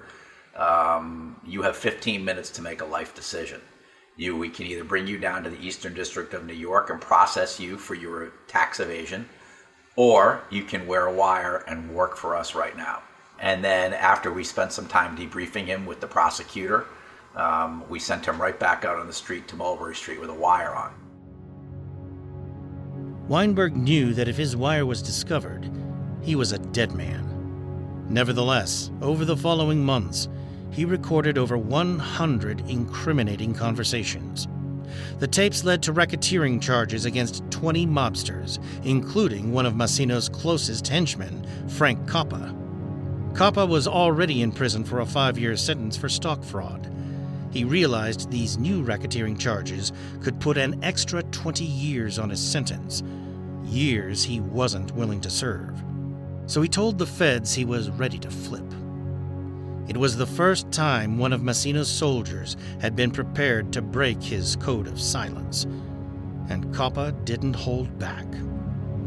um, 0.56 1.38
you 1.46 1.62
have 1.62 1.76
15 1.76 2.24
minutes 2.24 2.50
to 2.50 2.62
make 2.62 2.80
a 2.80 2.84
life 2.84 3.14
decision. 3.14 3.60
You, 4.16 4.36
we 4.36 4.48
can 4.48 4.66
either 4.66 4.82
bring 4.82 5.06
you 5.06 5.18
down 5.18 5.44
to 5.44 5.50
the 5.50 5.64
Eastern 5.64 5.94
District 5.94 6.34
of 6.34 6.44
New 6.46 6.54
York 6.54 6.90
and 6.90 7.00
process 7.00 7.60
you 7.60 7.76
for 7.76 7.94
your 7.94 8.32
tax 8.48 8.80
evasion, 8.80 9.28
or 9.94 10.42
you 10.50 10.64
can 10.64 10.86
wear 10.86 11.06
a 11.06 11.12
wire 11.12 11.64
and 11.68 11.94
work 11.94 12.16
for 12.16 12.34
us 12.34 12.54
right 12.54 12.76
now. 12.76 13.02
And 13.38 13.62
then 13.62 13.92
after 13.92 14.32
we 14.32 14.44
spent 14.44 14.72
some 14.72 14.86
time 14.86 15.16
debriefing 15.16 15.66
him 15.66 15.86
with 15.86 16.00
the 16.00 16.06
prosecutor, 16.06 16.86
um, 17.36 17.88
we 17.88 17.98
sent 17.98 18.26
him 18.26 18.40
right 18.40 18.58
back 18.58 18.84
out 18.84 18.98
on 18.98 19.06
the 19.06 19.12
street 19.12 19.48
to 19.48 19.56
Mulberry 19.56 19.94
Street 19.94 20.20
with 20.20 20.30
a 20.30 20.34
wire 20.34 20.74
on. 20.74 20.92
Weinberg 23.30 23.76
knew 23.76 24.12
that 24.14 24.26
if 24.26 24.36
his 24.36 24.56
wire 24.56 24.84
was 24.84 25.00
discovered, 25.00 25.70
he 26.20 26.34
was 26.34 26.50
a 26.50 26.58
dead 26.58 26.90
man. 26.96 28.04
Nevertheless, 28.08 28.90
over 29.00 29.24
the 29.24 29.36
following 29.36 29.84
months, 29.84 30.28
he 30.72 30.84
recorded 30.84 31.38
over 31.38 31.56
100 31.56 32.68
incriminating 32.68 33.54
conversations. 33.54 34.48
The 35.20 35.28
tapes 35.28 35.62
led 35.62 35.80
to 35.84 35.92
racketeering 35.92 36.60
charges 36.60 37.04
against 37.04 37.48
20 37.52 37.86
mobsters, 37.86 38.58
including 38.82 39.52
one 39.52 39.64
of 39.64 39.76
Massino's 39.76 40.28
closest 40.28 40.88
henchmen, 40.88 41.46
Frank 41.68 42.10
Coppa. 42.10 42.52
Coppa 43.34 43.68
was 43.68 43.86
already 43.86 44.42
in 44.42 44.50
prison 44.50 44.82
for 44.82 44.98
a 44.98 45.06
five 45.06 45.38
year 45.38 45.56
sentence 45.56 45.96
for 45.96 46.08
stock 46.08 46.42
fraud. 46.42 46.92
He 47.50 47.64
realized 47.64 48.30
these 48.30 48.58
new 48.58 48.84
racketeering 48.84 49.38
charges 49.38 49.92
could 50.22 50.40
put 50.40 50.56
an 50.56 50.82
extra 50.84 51.22
20 51.24 51.64
years 51.64 52.18
on 52.18 52.30
his 52.30 52.40
sentence, 52.40 53.02
years 53.64 54.22
he 54.22 54.40
wasn't 54.40 54.94
willing 54.94 55.20
to 55.20 55.30
serve. 55.30 55.82
So 56.46 56.62
he 56.62 56.68
told 56.68 56.98
the 56.98 57.06
feds 57.06 57.54
he 57.54 57.64
was 57.64 57.90
ready 57.90 58.18
to 58.18 58.30
flip. 58.30 58.64
It 59.88 59.96
was 59.96 60.16
the 60.16 60.26
first 60.26 60.70
time 60.70 61.18
one 61.18 61.32
of 61.32 61.42
Massino's 61.42 61.90
soldiers 61.90 62.56
had 62.80 62.94
been 62.94 63.10
prepared 63.10 63.72
to 63.72 63.82
break 63.82 64.22
his 64.22 64.54
code 64.56 64.86
of 64.86 65.00
silence. 65.00 65.64
And 66.48 66.72
Coppa 66.74 67.12
didn't 67.24 67.54
hold 67.54 67.98
back. 67.98 68.26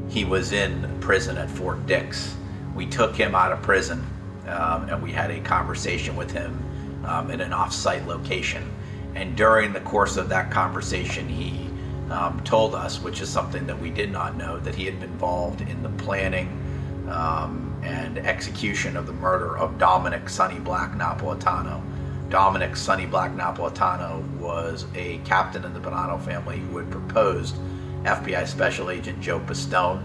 He 0.09 0.25
was 0.25 0.51
in 0.51 0.89
prison 1.00 1.38
at 1.38 1.50
Fort 1.50 1.85
Dix. 1.85 2.35
We 2.75 2.85
took 2.85 3.15
him 3.15 3.33
out 3.35 3.53
of 3.53 3.62
prison 3.62 4.05
um, 4.47 4.89
and 4.89 5.01
we 5.01 5.12
had 5.12 5.31
a 5.31 5.39
conversation 5.41 6.15
with 6.17 6.31
him 6.31 6.62
um, 7.05 7.31
in 7.31 7.41
an 7.41 7.53
off 7.53 7.74
site 7.74 8.05
location. 8.07 8.69
And 9.15 9.36
during 9.36 9.74
the 9.74 9.81
course 9.81 10.17
of 10.17 10.29
that 10.29 10.51
conversation, 10.51 11.27
he 11.27 11.69
um, 12.12 12.41
told 12.43 12.75
us, 12.75 13.01
which 13.01 13.22
is 13.22 13.29
something 13.29 13.67
that 13.67 13.79
we 13.79 13.89
did 13.89 14.12
not 14.12 14.36
know, 14.36 14.60
that 14.60 14.75
he 14.75 14.86
had 14.86 15.00
been 15.00 15.12
involved 15.12 15.62
in 15.62 15.81
the 15.83 15.89
planning 15.89 16.48
um, 17.10 17.75
and 17.83 18.17
execution 18.17 18.98
of 18.98 19.07
the 19.07 19.13
murder 19.13 19.57
of 19.57 19.77
Dominic 19.77 20.29
Sonny 20.29 20.60
Black 20.60 20.93
Napolitano. 20.93 21.81
Dominic 22.29 22.75
Sonny 22.75 23.05
Black 23.05 23.31
Napolitano 23.33 24.27
was 24.39 24.86
a 24.95 25.19
captain 25.19 25.63
in 25.65 25.74
the 25.74 25.79
Bonanno 25.79 26.19
family 26.24 26.60
who 26.60 26.77
had 26.77 26.89
proposed 26.89 27.55
FBI 28.03 28.48
Special 28.48 28.89
Agent 28.89 29.22
Joe 29.22 29.39
Pistone, 29.39 30.03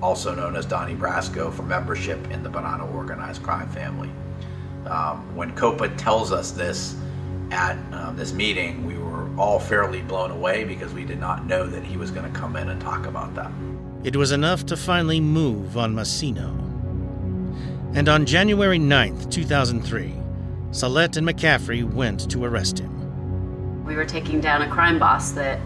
also 0.00 0.34
known 0.34 0.56
as 0.56 0.64
Donnie 0.64 0.94
Brasco, 0.94 1.52
for 1.52 1.62
membership 1.62 2.30
in 2.30 2.42
the 2.42 2.48
Bonanno 2.48 2.92
organized 2.94 3.42
crime 3.42 3.68
family. 3.68 4.10
Um, 4.86 5.34
when 5.34 5.54
Coppa 5.54 5.96
tells 5.96 6.32
us 6.32 6.52
this 6.52 6.96
at 7.50 7.76
um, 7.92 8.16
this 8.16 8.32
meeting, 8.32 8.86
we 8.86 8.96
were 8.96 9.28
all 9.36 9.58
fairly 9.58 10.02
blown 10.02 10.30
away 10.30 10.64
because 10.64 10.92
we 10.92 11.04
did 11.04 11.18
not 11.18 11.46
know 11.46 11.66
that 11.66 11.84
he 11.84 11.96
was 11.96 12.10
going 12.10 12.30
to 12.30 12.38
come 12.38 12.56
in 12.56 12.68
and 12.68 12.80
talk 12.80 13.06
about 13.06 13.34
that. 13.34 13.50
It 14.04 14.16
was 14.16 14.32
enough 14.32 14.66
to 14.66 14.76
finally 14.76 15.20
move 15.20 15.76
on 15.76 15.94
Massino. 15.94 16.54
And 17.94 18.08
on 18.08 18.26
January 18.26 18.78
9th, 18.78 19.30
2003, 19.30 20.14
Sallet 20.70 21.16
and 21.16 21.26
McCaffrey 21.26 21.82
went 21.82 22.30
to 22.30 22.44
arrest 22.44 22.78
him. 22.78 23.84
We 23.84 23.96
were 23.96 24.04
taking 24.04 24.40
down 24.40 24.62
a 24.62 24.68
crime 24.68 24.98
boss 24.98 25.32
that, 25.32 25.58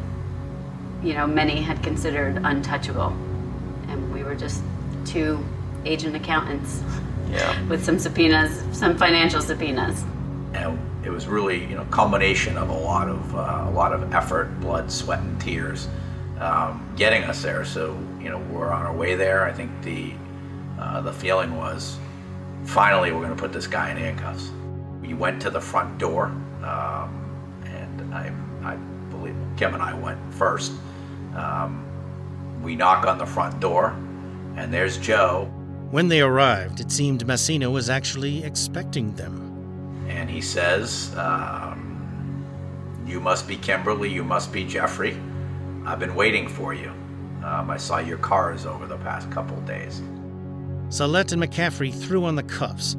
you 1.03 1.15
know, 1.15 1.27
many 1.27 1.61
had 1.61 1.83
considered 1.83 2.41
untouchable. 2.45 3.09
And 3.89 4.13
we 4.13 4.23
were 4.23 4.35
just 4.35 4.63
two 5.05 5.45
agent 5.85 6.15
accountants 6.15 6.83
Yeah. 7.31 7.69
with 7.69 7.85
some 7.85 7.99
subpoenas, 7.99 8.63
some 8.77 8.97
financial 8.97 9.41
subpoenas. 9.41 10.05
and 10.55 10.79
it 11.05 11.11
was 11.11 11.27
really 11.27 11.65
you 11.65 11.77
know 11.77 11.85
culmination 11.91 12.57
of 12.57 12.69
a 12.69 12.73
lot 12.79 13.09
of 13.09 13.35
uh, 13.35 13.65
a 13.69 13.71
lot 13.71 13.93
of 13.93 14.13
effort, 14.13 14.49
blood, 14.61 14.91
sweat, 14.91 15.21
and 15.21 15.41
tears 15.41 15.89
um, 16.41 16.87
getting 16.97 17.23
us 17.25 17.43
there. 17.43 17.65
So 17.65 17.97
you 18.21 18.29
know 18.29 18.39
we're 18.51 18.71
on 18.71 18.85
our 18.85 18.95
way 18.95 19.15
there. 19.15 19.45
I 19.45 19.53
think 19.53 19.71
the 19.83 20.13
uh, 20.79 21.01
the 21.03 21.13
feeling 21.13 21.57
was 21.57 21.99
finally 22.65 23.13
we're 23.13 23.21
going 23.21 23.35
to 23.35 23.41
put 23.41 23.53
this 23.53 23.67
guy 23.67 23.91
in 23.91 23.97
handcuffs. 23.97 24.51
We 25.01 25.15
went 25.15 25.41
to 25.43 25.51
the 25.51 25.61
front 25.61 25.99
door, 25.99 26.27
um, 26.63 27.63
and 27.65 28.15
I 28.15 28.33
I 28.63 28.77
believe 29.11 29.37
Kim 29.57 29.75
and 29.75 29.83
I 29.83 29.95
went 29.95 30.19
first. 30.35 30.73
Um, 31.37 31.87
we 32.63 32.77
knock 32.77 33.07
on 33.07 33.17
the 33.19 33.27
front 33.27 33.61
door, 33.61 33.97
and 34.57 34.73
there's 34.73 34.99
Joe. 34.99 35.51
When 35.91 36.09
they 36.09 36.21
arrived, 36.21 36.81
it 36.81 36.93
seemed 36.93 37.27
Massino 37.27 37.73
was 37.73 37.91
actually 37.91 38.45
expecting 38.45 39.15
them. 39.17 39.49
and 40.09 40.29
he 40.31 40.41
says, 40.41 41.15
um, 41.17 42.45
You 43.07 43.21
must 43.21 43.47
be 43.49 43.57
Kimberly, 43.57 44.09
you 44.11 44.25
must 44.25 44.53
be 44.53 44.65
Jeffrey. 44.65 45.17
I've 45.87 45.99
been 45.99 46.15
waiting 46.15 46.49
for 46.49 46.75
you. 46.75 46.91
Um, 47.45 47.71
I 47.71 47.77
saw 47.77 47.99
your 47.99 48.19
cars 48.19 48.67
over 48.67 48.87
the 48.87 48.99
past 48.99 49.31
couple 49.31 49.57
days. 49.63 50.03
Sallet 50.91 51.33
and 51.33 51.43
McCaffrey 51.43 51.93
threw 51.93 52.25
on 52.25 52.35
the 52.37 52.43
cuffs. 52.43 52.97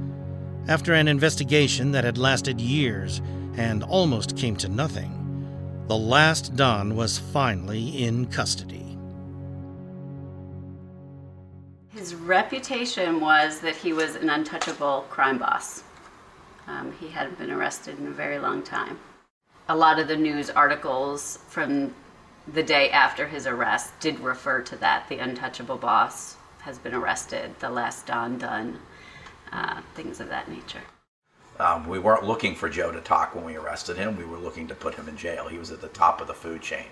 After 0.67 0.93
an 0.93 1.07
investigation 1.07 1.91
that 1.91 2.03
had 2.03 2.17
lasted 2.17 2.59
years 2.61 3.21
and 3.55 3.83
almost 3.83 4.37
came 4.37 4.55
to 4.57 4.69
nothing, 4.69 5.11
the 5.87 5.97
last 5.97 6.55
Don 6.55 6.95
was 6.95 7.17
finally 7.19 8.03
in 8.03 8.25
custody. 8.27 8.80
His 12.01 12.15
reputation 12.15 13.19
was 13.19 13.59
that 13.59 13.75
he 13.75 13.93
was 13.93 14.15
an 14.15 14.27
untouchable 14.27 15.05
crime 15.11 15.37
boss. 15.37 15.83
Um, 16.67 16.91
he 16.99 17.09
hadn't 17.09 17.37
been 17.37 17.51
arrested 17.51 17.99
in 17.99 18.07
a 18.07 18.09
very 18.09 18.39
long 18.39 18.63
time. 18.63 18.99
A 19.69 19.75
lot 19.75 19.99
of 19.99 20.07
the 20.07 20.17
news 20.17 20.49
articles 20.49 21.37
from 21.47 21.93
the 22.51 22.63
day 22.63 22.89
after 22.89 23.27
his 23.27 23.45
arrest 23.45 23.91
did 23.99 24.19
refer 24.19 24.61
to 24.61 24.75
that. 24.77 25.09
The 25.09 25.19
untouchable 25.19 25.77
boss 25.77 26.37
has 26.61 26.79
been 26.79 26.95
arrested, 26.95 27.51
the 27.59 27.69
last 27.69 28.07
Don 28.07 28.39
done, 28.39 28.79
uh, 29.51 29.81
things 29.93 30.19
of 30.19 30.27
that 30.29 30.49
nature. 30.49 30.81
Um, 31.59 31.87
we 31.87 31.99
weren't 31.99 32.25
looking 32.25 32.55
for 32.55 32.67
Joe 32.67 32.91
to 32.91 33.01
talk 33.01 33.35
when 33.35 33.45
we 33.45 33.57
arrested 33.57 33.97
him. 33.97 34.17
We 34.17 34.25
were 34.25 34.39
looking 34.39 34.67
to 34.69 34.73
put 34.73 34.95
him 34.95 35.07
in 35.07 35.17
jail. 35.17 35.49
He 35.49 35.59
was 35.59 35.69
at 35.69 35.81
the 35.81 35.87
top 35.89 36.19
of 36.19 36.25
the 36.25 36.33
food 36.33 36.63
chain. 36.63 36.87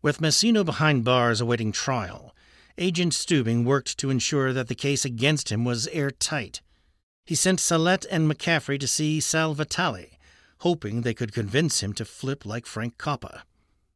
With 0.00 0.20
Massino 0.20 0.64
behind 0.64 1.02
bars 1.02 1.40
awaiting 1.40 1.72
trial, 1.72 2.33
Agent 2.76 3.12
Stubing 3.12 3.64
worked 3.64 3.98
to 3.98 4.10
ensure 4.10 4.52
that 4.52 4.66
the 4.66 4.74
case 4.74 5.04
against 5.04 5.52
him 5.52 5.64
was 5.64 5.86
airtight. 5.88 6.60
He 7.24 7.36
sent 7.36 7.60
Sallet 7.60 8.04
and 8.10 8.28
McCaffrey 8.28 8.80
to 8.80 8.88
see 8.88 9.20
Sal 9.20 9.54
Vitale, 9.54 10.18
hoping 10.58 11.02
they 11.02 11.14
could 11.14 11.32
convince 11.32 11.84
him 11.84 11.92
to 11.92 12.04
flip 12.04 12.44
like 12.44 12.66
Frank 12.66 12.98
Coppa. 12.98 13.42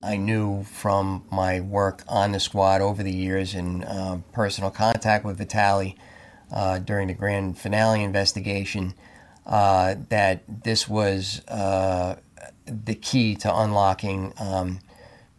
I 0.01 0.17
knew 0.17 0.62
from 0.62 1.25
my 1.33 1.61
work 1.61 2.05
on 2.07 2.31
the 2.31 2.38
squad 2.38 2.81
over 2.81 3.03
the 3.03 3.12
years 3.12 3.53
and 3.53 3.85
uh, 3.85 4.19
personal 4.33 4.71
contact 4.71 5.25
with 5.25 5.38
Vitale 5.38 5.97
uh, 6.53 6.79
during 6.79 7.09
the 7.09 7.14
grand 7.14 7.59
finale 7.59 8.05
investigation 8.05 8.95
uh, 9.45 9.97
that 10.09 10.45
this 10.62 10.88
was 10.88 11.45
uh, 11.49 12.14
the 12.64 12.95
key 12.95 13.35
to 13.37 13.53
unlocking 13.53 14.33
um, 14.38 14.79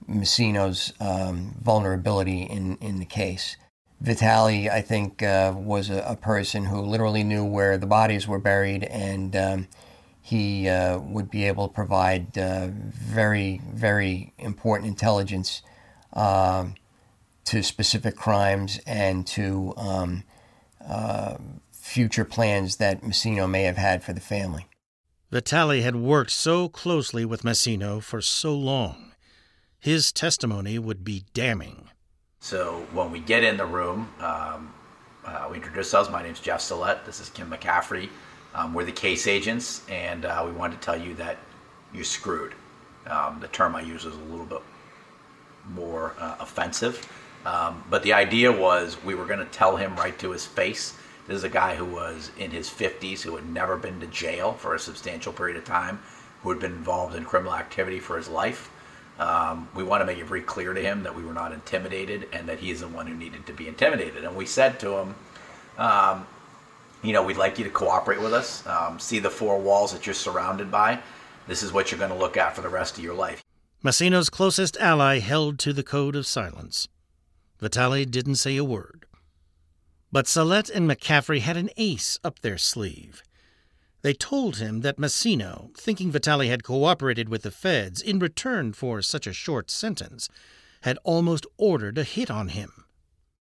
Massino's 0.09 0.93
um, 0.99 1.55
vulnerability 1.61 2.43
in, 2.43 2.77
in 2.77 2.99
the 2.99 3.05
case. 3.05 3.55
Vitale, 4.01 4.69
I 4.69 4.81
think, 4.81 5.21
uh, 5.21 5.53
was 5.55 5.89
a, 5.89 6.01
a 6.07 6.15
person 6.15 6.65
who 6.65 6.81
literally 6.81 7.23
knew 7.23 7.45
where 7.45 7.77
the 7.77 7.85
bodies 7.85 8.27
were 8.27 8.39
buried 8.39 8.83
and 8.83 9.35
um, 9.35 9.67
he 10.21 10.69
uh, 10.69 10.99
would 10.99 11.29
be 11.29 11.45
able 11.45 11.67
to 11.67 11.73
provide 11.73 12.37
uh, 12.37 12.67
very, 12.71 13.61
very 13.73 14.33
important 14.37 14.87
intelligence 14.87 15.61
um 16.13 16.73
to 17.49 17.63
specific 17.63 18.15
crimes 18.15 18.79
and 18.85 19.25
to 19.25 19.73
um, 19.75 20.23
uh, 20.87 21.35
future 21.71 22.23
plans 22.23 22.75
that 22.75 23.01
Messino 23.01 23.49
may 23.49 23.63
have 23.63 23.77
had 23.77 24.03
for 24.03 24.13
the 24.13 24.21
family. 24.21 24.67
Vitale 25.31 25.81
had 25.81 25.95
worked 25.95 26.29
so 26.29 26.69
closely 26.69 27.25
with 27.25 27.41
Massino 27.41 28.03
for 28.03 28.21
so 28.21 28.53
long. 28.53 29.08
His 29.81 30.11
testimony 30.11 30.77
would 30.77 31.05
be 31.05 31.23
damning. 31.33 31.89
So 32.41 32.85
when 32.91 33.11
we 33.11 33.19
get 33.21 33.45
in 33.45 33.55
the 33.55 33.65
room, 33.65 34.09
um, 34.19 34.73
uh, 35.23 35.47
we 35.49 35.55
introduce 35.55 35.87
ourselves. 35.87 36.09
My 36.09 36.21
name's 36.21 36.41
Jeff 36.41 36.59
Sallet. 36.59 37.05
This 37.05 37.21
is 37.21 37.29
Kim 37.29 37.49
McCaffrey. 37.49 38.09
Um, 38.53 38.73
we're 38.73 38.83
the 38.83 38.91
case 38.91 39.25
agents, 39.25 39.87
and 39.89 40.25
uh, 40.25 40.43
we 40.45 40.51
wanted 40.51 40.81
to 40.81 40.85
tell 40.85 40.99
you 40.99 41.13
that 41.15 41.37
you're 41.93 42.03
screwed. 42.03 42.55
Um, 43.07 43.39
the 43.39 43.47
term 43.47 43.73
I 43.73 43.79
use 43.79 44.03
is 44.03 44.13
a 44.13 44.31
little 44.31 44.45
bit 44.45 44.61
more 45.69 46.13
uh, 46.19 46.35
offensive, 46.41 47.07
um, 47.45 47.81
but 47.89 48.03
the 48.03 48.11
idea 48.11 48.51
was 48.51 49.01
we 49.05 49.15
were 49.15 49.25
going 49.25 49.39
to 49.39 49.45
tell 49.45 49.77
him 49.77 49.95
right 49.95 50.17
to 50.19 50.31
his 50.31 50.45
face. 50.45 50.93
This 51.25 51.37
is 51.37 51.43
a 51.45 51.49
guy 51.49 51.75
who 51.75 51.85
was 51.85 52.31
in 52.37 52.51
his 52.51 52.69
50s, 52.69 53.21
who 53.21 53.37
had 53.37 53.47
never 53.47 53.77
been 53.77 54.01
to 54.01 54.07
jail 54.07 54.51
for 54.51 54.75
a 54.75 54.79
substantial 54.79 55.31
period 55.31 55.55
of 55.55 55.63
time, 55.63 56.01
who 56.41 56.49
had 56.49 56.59
been 56.59 56.73
involved 56.73 57.15
in 57.15 57.23
criminal 57.23 57.55
activity 57.55 58.01
for 58.01 58.17
his 58.17 58.27
life. 58.27 58.69
Um, 59.19 59.67
we 59.75 59.83
want 59.83 60.01
to 60.01 60.05
make 60.05 60.17
it 60.17 60.25
very 60.25 60.41
clear 60.41 60.73
to 60.73 60.81
him 60.81 61.03
that 61.03 61.13
we 61.13 61.23
were 61.23 61.33
not 61.33 61.51
intimidated 61.51 62.29
and 62.31 62.47
that 62.47 62.59
he 62.59 62.71
is 62.71 62.79
the 62.79 62.87
one 62.87 63.05
who 63.05 63.13
needed 63.13 63.45
to 63.47 63.53
be 63.53 63.67
intimidated. 63.67 64.23
And 64.23 64.35
we 64.35 64.45
said 64.45 64.79
to 64.79 64.97
him, 64.97 65.15
um, 65.77 66.25
you 67.03 67.11
know, 67.13 67.23
we'd 67.23 67.37
like 67.37 67.57
you 67.59 67.65
to 67.65 67.69
cooperate 67.69 68.21
with 68.21 68.33
us. 68.33 68.65
Um, 68.65 68.97
see 68.97 69.19
the 69.19 69.29
four 69.29 69.59
walls 69.59 69.91
that 69.93 70.05
you're 70.05 70.13
surrounded 70.13 70.71
by. 70.71 70.99
This 71.47 71.63
is 71.63 71.73
what 71.73 71.91
you're 71.91 71.99
going 71.99 72.11
to 72.11 72.17
look 72.17 72.37
at 72.37 72.55
for 72.55 72.61
the 72.61 72.69
rest 72.69 72.97
of 72.97 73.03
your 73.03 73.13
life. 73.13 73.43
Massino's 73.83 74.29
closest 74.29 74.77
ally 74.77 75.19
held 75.19 75.59
to 75.59 75.73
the 75.73 75.83
code 75.83 76.15
of 76.15 76.25
silence. 76.25 76.87
Vitale 77.59 78.05
didn't 78.05 78.35
say 78.35 78.55
a 78.57 78.63
word. 78.63 79.05
But 80.11 80.27
Sallet 80.27 80.69
and 80.69 80.89
McCaffrey 80.89 81.41
had 81.41 81.57
an 81.57 81.69
ace 81.77 82.19
up 82.23 82.39
their 82.39 82.57
sleeve. 82.57 83.21
They 84.01 84.13
told 84.13 84.57
him 84.57 84.81
that 84.81 84.97
Massino, 84.97 85.75
thinking 85.75 86.11
Vitale 86.11 86.47
had 86.47 86.63
cooperated 86.63 87.27
with 87.27 87.41
the 87.43 87.51
feds 87.51 88.01
in 88.01 88.19
return 88.19 88.71
for 88.73 89.01
such 89.01 89.27
a 89.27 89.33
short 89.33 89.69
sentence, 89.69 90.29
had 90.81 90.97
almost 91.03 91.45
ordered 91.57 91.97
a 91.97 92.03
hit 92.03 92.31
on 92.31 92.49
him. 92.49 92.85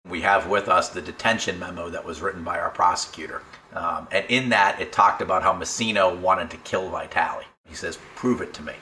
We 0.07 0.21
have 0.21 0.47
with 0.47 0.69
us 0.69 0.89
the 0.89 1.01
detention 1.01 1.59
memo 1.59 1.89
that 1.89 2.05
was 2.05 2.21
written 2.21 2.43
by 2.43 2.59
our 2.59 2.69
prosecutor. 2.69 3.41
Um, 3.73 4.07
and 4.11 4.25
in 4.29 4.49
that, 4.49 4.79
it 4.79 4.91
talked 4.91 5.21
about 5.21 5.43
how 5.43 5.53
Massino 5.53 6.17
wanted 6.17 6.49
to 6.51 6.57
kill 6.57 6.89
Vitale. 6.89 7.43
He 7.67 7.75
says, 7.75 7.97
prove 8.15 8.41
it 8.41 8.53
to 8.53 8.61
me. 8.61 8.73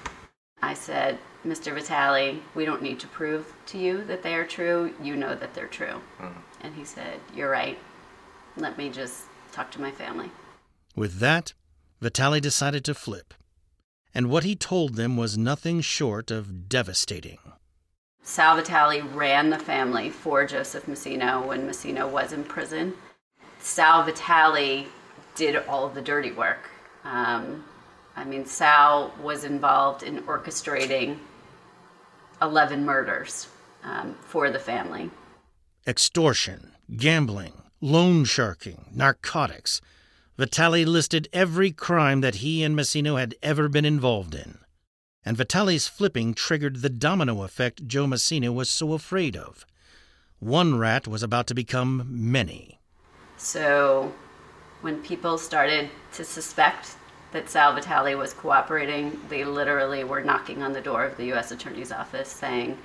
I 0.62 0.74
said, 0.74 1.18
Mr. 1.46 1.74
Vitale, 1.74 2.40
we 2.56 2.66
don't 2.66 2.82
need 2.82 3.00
to 3.02 3.08
prove 3.08 3.52
to 3.66 3.78
you 3.78 4.04
that 4.06 4.24
they 4.24 4.36
are 4.36 4.46
true. 4.46 4.94
You 5.02 5.16
know 5.16 5.36
that 5.36 5.54
they're 5.54 5.68
true. 5.68 6.00
And 6.62 6.74
he 6.74 6.86
said, 6.86 7.20
You're 7.36 7.50
right. 7.50 7.78
Let 8.56 8.78
me 8.78 8.90
just 8.90 9.24
talk 9.52 9.70
to 9.72 9.82
my 9.82 9.92
family. 9.92 10.32
With 10.96 11.20
that, 11.20 11.54
Vitale 12.04 12.42
decided 12.42 12.84
to 12.84 12.94
flip, 12.94 13.34
and 14.14 14.30
what 14.30 14.44
he 14.44 14.56
told 14.56 14.96
them 14.96 15.16
was 15.16 15.38
nothing 15.38 15.80
short 15.80 16.32
of 16.32 16.68
devastating. 16.68 17.38
Sal 18.22 18.58
Vitale 18.58 19.02
ran 19.02 19.50
the 19.50 19.58
family 19.58 20.10
for 20.10 20.46
Joseph 20.46 20.86
Massino 20.86 21.48
when 21.48 21.66
Massino 21.66 22.10
was 22.10 22.34
in 22.34 22.44
prison. 22.44 22.94
Sal 23.60 24.04
Vitale 24.04 24.86
did 25.36 25.56
all 25.66 25.86
of 25.86 25.96
the 25.96 26.02
dirty 26.02 26.34
work. 26.34 26.70
Um, 27.06 27.64
I 28.18 28.26
mean, 28.26 28.46
Sal 28.46 29.14
was 29.22 29.46
involved 29.46 30.04
in 30.04 30.24
orchestrating 30.24 31.20
11 32.42 32.84
murders 32.84 33.48
um, 33.82 34.14
for 34.20 34.50
the 34.52 34.60
family. 34.60 35.10
Extortion, 35.88 36.74
gambling, 36.98 37.54
loan 37.80 38.26
sharking, 38.26 38.88
narcotics. 38.94 39.80
Vitale 40.38 40.86
listed 40.86 41.30
every 41.32 41.72
crime 41.72 42.22
that 42.22 42.36
he 42.36 42.64
and 42.64 42.76
Massino 42.76 43.20
had 43.20 43.36
ever 43.44 43.70
been 43.70 43.86
involved 43.86 44.34
in. 44.34 44.58
And 45.24 45.38
Vitale's 45.38 45.88
flipping 45.88 46.34
triggered 46.34 46.82
the 46.82 46.90
domino 46.90 47.44
effect 47.44 47.88
Joe 47.88 48.06
Massino 48.06 48.54
was 48.54 48.70
so 48.70 48.94
afraid 48.94 49.38
of. 49.38 49.66
One 50.40 50.78
rat 50.78 51.08
was 51.08 51.24
about 51.24 51.48
to 51.48 51.54
become 51.54 52.08
many. 52.10 52.80
So, 53.38 54.14
when 54.82 55.02
people 55.02 55.38
started 55.38 55.90
to 56.14 56.26
suspect 56.26 56.98
that 57.32 57.50
Sal 57.50 57.74
was 58.18 58.34
cooperating, 58.34 59.20
they 59.30 59.46
literally 59.46 60.04
were 60.04 60.24
knocking 60.24 60.62
on 60.62 60.74
the 60.74 60.82
door 60.82 61.06
of 61.06 61.16
the 61.18 61.26
U.S. 61.28 61.52
Attorney's 61.52 61.92
Office 61.92 62.30
saying, 62.30 62.78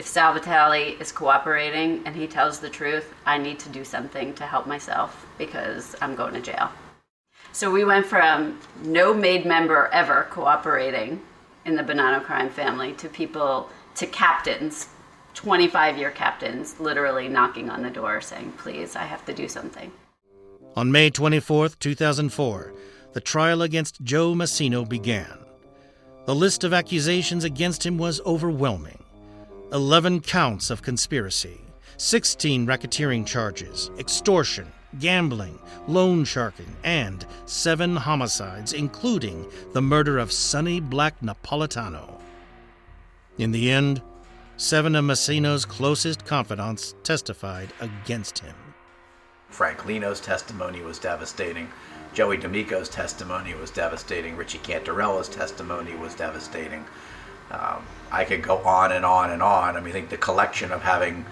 if 0.00 0.06
Sal 0.06 0.32
Vitale 0.32 0.96
is 0.98 1.12
cooperating 1.12 2.00
and 2.06 2.16
he 2.16 2.26
tells 2.26 2.58
the 2.58 2.70
truth, 2.70 3.12
I 3.26 3.36
need 3.36 3.58
to 3.58 3.68
do 3.68 3.84
something 3.84 4.32
to 4.36 4.46
help 4.46 4.66
myself 4.66 5.26
because 5.36 5.94
I'm 6.00 6.16
going 6.16 6.32
to 6.32 6.40
jail. 6.40 6.70
So 7.52 7.70
we 7.70 7.84
went 7.84 8.06
from 8.06 8.58
no 8.82 9.12
made 9.12 9.44
member 9.44 9.90
ever 9.92 10.26
cooperating 10.30 11.20
in 11.66 11.76
the 11.76 11.82
Bonanno 11.82 12.24
crime 12.24 12.48
family 12.48 12.94
to 12.94 13.10
people, 13.10 13.68
to 13.96 14.06
captains, 14.06 14.88
25 15.34 15.98
year 15.98 16.10
captains, 16.10 16.80
literally 16.80 17.28
knocking 17.28 17.68
on 17.68 17.82
the 17.82 17.90
door 17.90 18.22
saying, 18.22 18.52
please, 18.56 18.96
I 18.96 19.04
have 19.04 19.26
to 19.26 19.34
do 19.34 19.48
something. 19.48 19.92
On 20.76 20.90
May 20.90 21.10
24, 21.10 21.68
2004, 21.78 22.72
the 23.12 23.20
trial 23.20 23.60
against 23.60 24.02
Joe 24.02 24.32
Massino 24.32 24.88
began. 24.88 25.44
The 26.24 26.34
list 26.34 26.64
of 26.64 26.72
accusations 26.72 27.44
against 27.44 27.84
him 27.84 27.98
was 27.98 28.22
overwhelming 28.24 28.99
11 29.72 30.20
counts 30.20 30.68
of 30.68 30.82
conspiracy, 30.82 31.60
16 31.96 32.66
racketeering 32.66 33.24
charges, 33.24 33.90
extortion, 33.98 34.66
gambling, 34.98 35.56
loan 35.86 36.24
sharking, 36.24 36.74
and 36.82 37.24
seven 37.46 37.94
homicides, 37.94 38.72
including 38.72 39.46
the 39.72 39.80
murder 39.80 40.18
of 40.18 40.32
Sonny 40.32 40.80
Black 40.80 41.20
Napolitano. 41.20 42.20
In 43.38 43.52
the 43.52 43.70
end, 43.70 44.02
seven 44.56 44.96
of 44.96 45.04
Massino's 45.04 45.64
closest 45.64 46.24
confidants 46.24 46.96
testified 47.04 47.72
against 47.80 48.40
him. 48.40 48.56
Frank 49.50 49.86
Lino's 49.86 50.20
testimony 50.20 50.80
was 50.80 50.98
devastating. 50.98 51.68
Joey 52.12 52.38
D'Amico's 52.38 52.88
testimony 52.88 53.54
was 53.54 53.70
devastating. 53.70 54.36
Richie 54.36 54.58
Cantarella's 54.58 55.28
testimony 55.28 55.94
was 55.94 56.14
devastating. 56.14 56.84
Um, 57.50 57.84
I 58.10 58.24
could 58.24 58.42
go 58.42 58.58
on 58.58 58.92
and 58.92 59.04
on 59.04 59.30
and 59.30 59.42
on. 59.42 59.76
I 59.76 59.80
mean, 59.80 59.90
I 59.90 59.92
think 59.92 60.10
the 60.10 60.16
collection 60.16 60.72
of 60.72 60.82
having 60.82 61.24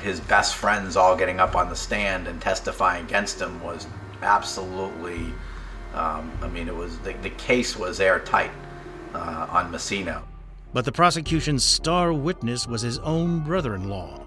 his 0.00 0.20
best 0.20 0.54
friends 0.54 0.96
all 0.96 1.16
getting 1.16 1.40
up 1.40 1.56
on 1.56 1.68
the 1.68 1.76
stand 1.76 2.28
and 2.28 2.40
testifying 2.40 3.04
against 3.04 3.40
him 3.40 3.62
was 3.62 3.86
absolutely. 4.22 5.32
Um, 5.94 6.32
I 6.42 6.48
mean, 6.48 6.68
it 6.68 6.74
was 6.74 6.98
the, 7.00 7.12
the 7.22 7.30
case 7.30 7.76
was 7.76 8.00
airtight 8.00 8.50
uh, 9.14 9.46
on 9.50 9.72
Massino. 9.72 10.22
But 10.72 10.84
the 10.84 10.92
prosecution's 10.92 11.62
star 11.62 12.12
witness 12.12 12.66
was 12.66 12.82
his 12.82 12.98
own 12.98 13.40
brother-in-law, 13.40 14.24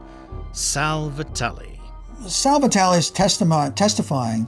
Sal 0.53 1.09
Vitale. 1.09 1.77
Sal 2.25 2.61
Vitale's 2.61 3.11
testimony, 3.11 3.71
testifying 3.71 4.47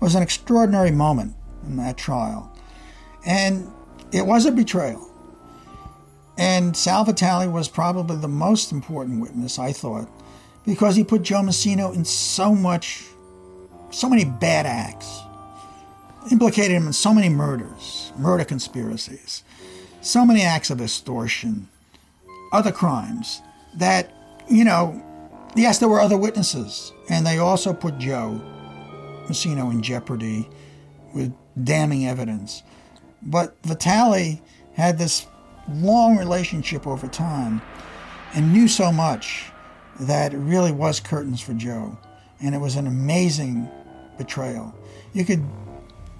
was 0.00 0.14
an 0.14 0.22
extraordinary 0.22 0.90
moment 0.90 1.34
in 1.66 1.76
that 1.76 1.96
trial. 1.96 2.52
And 3.24 3.72
it 4.12 4.26
was 4.26 4.44
a 4.46 4.52
betrayal. 4.52 5.07
And 6.38 6.76
Sal 6.76 7.04
Vitale 7.04 7.48
was 7.48 7.68
probably 7.68 8.16
the 8.16 8.28
most 8.28 8.70
important 8.70 9.20
witness, 9.20 9.58
I 9.58 9.72
thought, 9.72 10.08
because 10.64 10.94
he 10.94 11.02
put 11.02 11.22
Joe 11.22 11.40
Massino 11.42 11.92
in 11.92 12.04
so 12.04 12.54
much, 12.54 13.02
so 13.90 14.08
many 14.08 14.24
bad 14.24 14.64
acts, 14.64 15.20
implicated 16.30 16.76
him 16.76 16.86
in 16.86 16.92
so 16.92 17.12
many 17.12 17.28
murders, 17.28 18.12
murder 18.16 18.44
conspiracies, 18.44 19.42
so 20.00 20.24
many 20.24 20.42
acts 20.42 20.70
of 20.70 20.80
extortion, 20.80 21.68
other 22.52 22.70
crimes 22.70 23.42
that, 23.74 24.12
you 24.48 24.62
know, 24.62 25.02
yes, 25.56 25.78
there 25.80 25.88
were 25.88 26.00
other 26.00 26.16
witnesses, 26.16 26.92
and 27.08 27.26
they 27.26 27.38
also 27.38 27.72
put 27.72 27.98
Joe 27.98 28.40
Massino 29.26 29.72
in 29.72 29.82
jeopardy 29.82 30.48
with 31.12 31.34
damning 31.64 32.06
evidence. 32.06 32.62
But 33.22 33.56
Vitale 33.64 34.40
had 34.74 34.98
this 34.98 35.26
long 35.70 36.16
relationship 36.16 36.86
over 36.86 37.06
time 37.06 37.60
and 38.34 38.52
knew 38.52 38.68
so 38.68 38.92
much 38.92 39.46
that 40.00 40.32
it 40.32 40.38
really 40.38 40.72
was 40.72 41.00
curtains 41.00 41.40
for 41.40 41.54
Joe. 41.54 41.98
And 42.40 42.54
it 42.54 42.58
was 42.58 42.76
an 42.76 42.86
amazing 42.86 43.68
betrayal. 44.16 44.74
You 45.12 45.24
could 45.24 45.44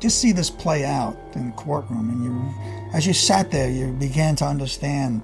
just 0.01 0.21
see 0.21 0.33
this 0.33 0.51
play 0.51 0.85
out 0.85 1.17
in 1.35 1.47
the 1.47 1.53
courtroom, 1.57 2.11
and 2.11 2.25
you, 2.25 2.95
as 2.95 3.07
you 3.07 3.13
sat 3.13 3.51
there, 3.51 3.71
you 3.71 3.93
began 3.93 4.37
to 4.37 4.45
understand 4.45 5.23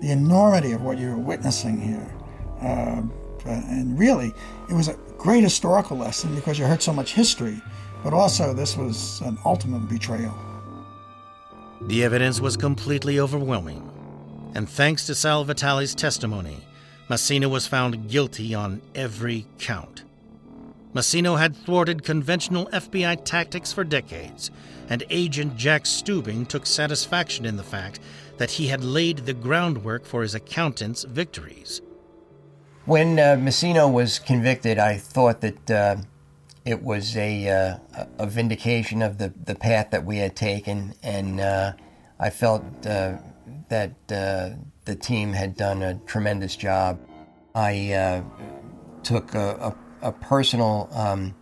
the 0.00 0.10
enormity 0.10 0.72
of 0.72 0.82
what 0.82 0.98
you 0.98 1.10
were 1.10 1.16
witnessing 1.16 1.80
here. 1.80 2.14
Uh, 2.60 3.02
and 3.46 3.98
really, 3.98 4.32
it 4.68 4.74
was 4.74 4.88
a 4.88 4.94
great 5.18 5.42
historical 5.42 5.96
lesson 5.96 6.34
because 6.34 6.58
you 6.58 6.64
heard 6.64 6.82
so 6.82 6.92
much 6.92 7.12
history, 7.12 7.60
but 8.02 8.12
also 8.12 8.52
this 8.52 8.76
was 8.76 9.20
an 9.22 9.38
ultimate 9.44 9.88
betrayal. 9.88 10.34
The 11.82 12.04
evidence 12.04 12.40
was 12.40 12.56
completely 12.56 13.20
overwhelming, 13.20 13.90
and 14.54 14.68
thanks 14.68 15.06
to 15.06 15.14
Sal 15.14 15.44
Vitale's 15.44 15.94
testimony, 15.94 16.66
Massino 17.08 17.50
was 17.50 17.66
found 17.66 18.08
guilty 18.08 18.54
on 18.54 18.80
every 18.94 19.46
count. 19.58 20.02
Massino 20.94 21.38
had 21.38 21.54
thwarted 21.54 22.02
conventional 22.02 22.66
FBI 22.72 23.22
tactics 23.24 23.72
for 23.72 23.84
decades, 23.84 24.50
and 24.88 25.04
agent 25.10 25.56
Jack 25.56 25.84
Stubing 25.84 26.48
took 26.48 26.64
satisfaction 26.64 27.44
in 27.44 27.56
the 27.56 27.62
fact 27.62 28.00
that 28.38 28.52
he 28.52 28.68
had 28.68 28.82
laid 28.82 29.18
the 29.18 29.34
groundwork 29.34 30.06
for 30.06 30.22
his 30.22 30.34
accountant's 30.34 31.04
victories. 31.04 31.82
When 32.86 33.18
uh, 33.18 33.36
Massino 33.36 33.92
was 33.92 34.18
convicted, 34.18 34.78
I 34.78 34.96
thought 34.96 35.42
that 35.42 35.70
uh, 35.70 35.96
it 36.66 36.82
was 36.82 37.16
a, 37.16 37.48
uh, 37.48 38.04
a 38.18 38.26
vindication 38.26 39.00
of 39.00 39.18
the, 39.18 39.32
the 39.44 39.54
path 39.54 39.92
that 39.92 40.04
we 40.04 40.18
had 40.18 40.34
taken, 40.34 40.94
and 41.00 41.40
uh, 41.40 41.72
I 42.18 42.30
felt 42.30 42.64
uh, 42.84 43.18
that 43.68 43.92
uh, 44.10 44.50
the 44.84 44.96
team 44.96 45.32
had 45.32 45.56
done 45.56 45.80
a 45.82 45.94
tremendous 46.06 46.56
job. 46.56 46.98
I 47.54 47.92
uh, 47.92 48.22
took 49.04 49.34
a, 49.34 49.74
a, 50.02 50.08
a 50.08 50.12
personal 50.12 50.88
um, 50.92 51.36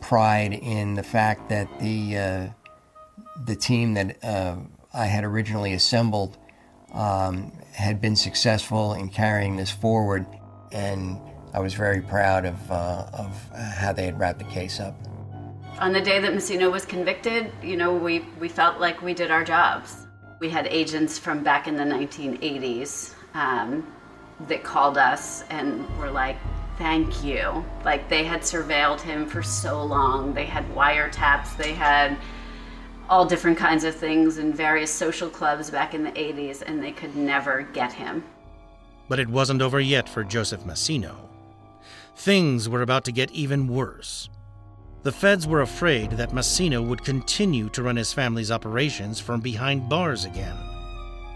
pride 0.00 0.54
in 0.54 0.94
the 0.94 1.02
fact 1.02 1.50
that 1.50 1.68
the 1.78 2.16
uh, 2.16 2.48
the 3.44 3.56
team 3.56 3.94
that 3.94 4.16
I 4.94 5.06
had 5.06 5.24
originally 5.24 5.74
assembled 5.74 6.38
um, 6.94 7.52
had 7.72 8.00
been 8.00 8.16
successful 8.16 8.94
in 8.94 9.10
carrying 9.10 9.56
this 9.56 9.70
forward, 9.70 10.24
and 10.72 11.20
I 11.54 11.60
was 11.60 11.74
very 11.74 12.00
proud 12.02 12.44
of 12.44 12.70
uh, 12.70 13.06
of 13.12 13.50
how 13.54 13.92
they 13.92 14.04
had 14.04 14.18
wrapped 14.18 14.40
the 14.40 14.44
case 14.46 14.80
up. 14.80 14.94
On 15.78 15.92
the 15.92 16.00
day 16.00 16.20
that 16.20 16.32
Massino 16.32 16.70
was 16.70 16.84
convicted, 16.84 17.50
you 17.62 17.76
know, 17.76 17.92
we, 17.92 18.20
we 18.38 18.48
felt 18.48 18.78
like 18.78 19.02
we 19.02 19.12
did 19.12 19.32
our 19.32 19.42
jobs 19.42 20.04
we 20.44 20.50
had 20.50 20.66
agents 20.66 21.18
from 21.18 21.42
back 21.42 21.68
in 21.68 21.74
the 21.74 21.84
1980s 21.84 23.14
um, 23.32 23.90
that 24.46 24.62
called 24.62 24.98
us 24.98 25.42
and 25.48 25.88
were 25.98 26.10
like, 26.10 26.36
thank 26.76 27.24
you. 27.24 27.64
Like 27.82 28.10
they 28.10 28.24
had 28.24 28.42
surveilled 28.42 29.00
him 29.00 29.26
for 29.26 29.42
so 29.42 29.82
long. 29.82 30.34
They 30.34 30.44
had 30.44 30.68
wiretaps, 30.74 31.56
they 31.56 31.72
had 31.72 32.18
all 33.08 33.24
different 33.24 33.56
kinds 33.56 33.84
of 33.84 33.94
things 33.94 34.36
in 34.36 34.52
various 34.52 34.90
social 34.90 35.30
clubs 35.30 35.70
back 35.70 35.94
in 35.94 36.02
the 36.02 36.10
80s, 36.12 36.62
and 36.62 36.82
they 36.82 36.92
could 36.92 37.16
never 37.16 37.62
get 37.62 37.90
him. 37.90 38.22
But 39.08 39.18
it 39.18 39.28
wasn't 39.28 39.62
over 39.62 39.80
yet 39.80 40.08
for 40.10 40.24
Joseph 40.24 40.64
Massino. 40.64 41.14
Things 42.16 42.68
were 42.68 42.82
about 42.82 43.04
to 43.04 43.12
get 43.12 43.30
even 43.32 43.68
worse. 43.68 44.28
The 45.02 45.12
feds 45.12 45.46
were 45.46 45.60
afraid 45.60 46.12
that 46.12 46.30
Massino 46.30 46.86
would 46.86 47.04
continue 47.04 47.68
to 47.70 47.82
run 47.82 47.96
his 47.96 48.12
family's 48.12 48.50
operations 48.50 49.20
from 49.20 49.40
behind 49.40 49.88
bars 49.88 50.24
again. 50.24 50.56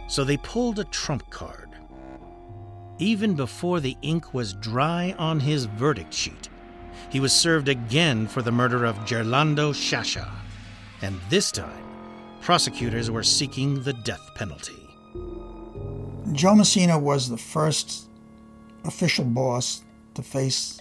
So 0.08 0.24
they 0.24 0.38
pulled 0.38 0.78
a 0.78 0.84
trump 0.84 1.28
card. 1.30 1.68
Even 2.98 3.34
before 3.34 3.80
the 3.80 3.96
ink 4.00 4.32
was 4.32 4.54
dry 4.54 5.14
on 5.18 5.40
his 5.40 5.66
verdict 5.66 6.14
sheet, 6.14 6.48
he 7.10 7.20
was 7.20 7.32
served 7.32 7.68
again 7.68 8.26
for 8.26 8.40
the 8.40 8.52
murder 8.52 8.84
of 8.84 8.96
Gerlando 9.00 9.72
Sciascia. 9.72 10.30
And 11.02 11.20
this 11.28 11.52
time, 11.52 11.84
prosecutors 12.40 13.10
were 13.10 13.22
seeking 13.22 13.82
the 13.82 13.92
death 13.92 14.34
penalty. 14.34 14.88
Joe 16.32 16.54
Massino 16.54 17.00
was 17.00 17.28
the 17.28 17.36
first 17.36 18.08
official 18.84 19.24
boss 19.24 19.82
to 20.18 20.22
face 20.24 20.80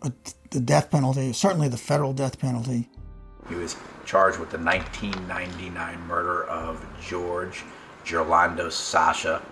a, 0.00 0.10
the 0.50 0.60
death 0.60 0.90
penalty, 0.90 1.30
certainly 1.34 1.68
the 1.68 1.76
federal 1.76 2.14
death 2.14 2.38
penalty. 2.38 2.88
He 3.50 3.54
was 3.54 3.76
charged 4.06 4.38
with 4.38 4.50
the 4.50 4.58
1999 4.58 6.00
murder 6.06 6.44
of 6.44 6.84
George 7.06 7.64
Gerlando 8.04 8.68
Sciascia. 8.68 9.42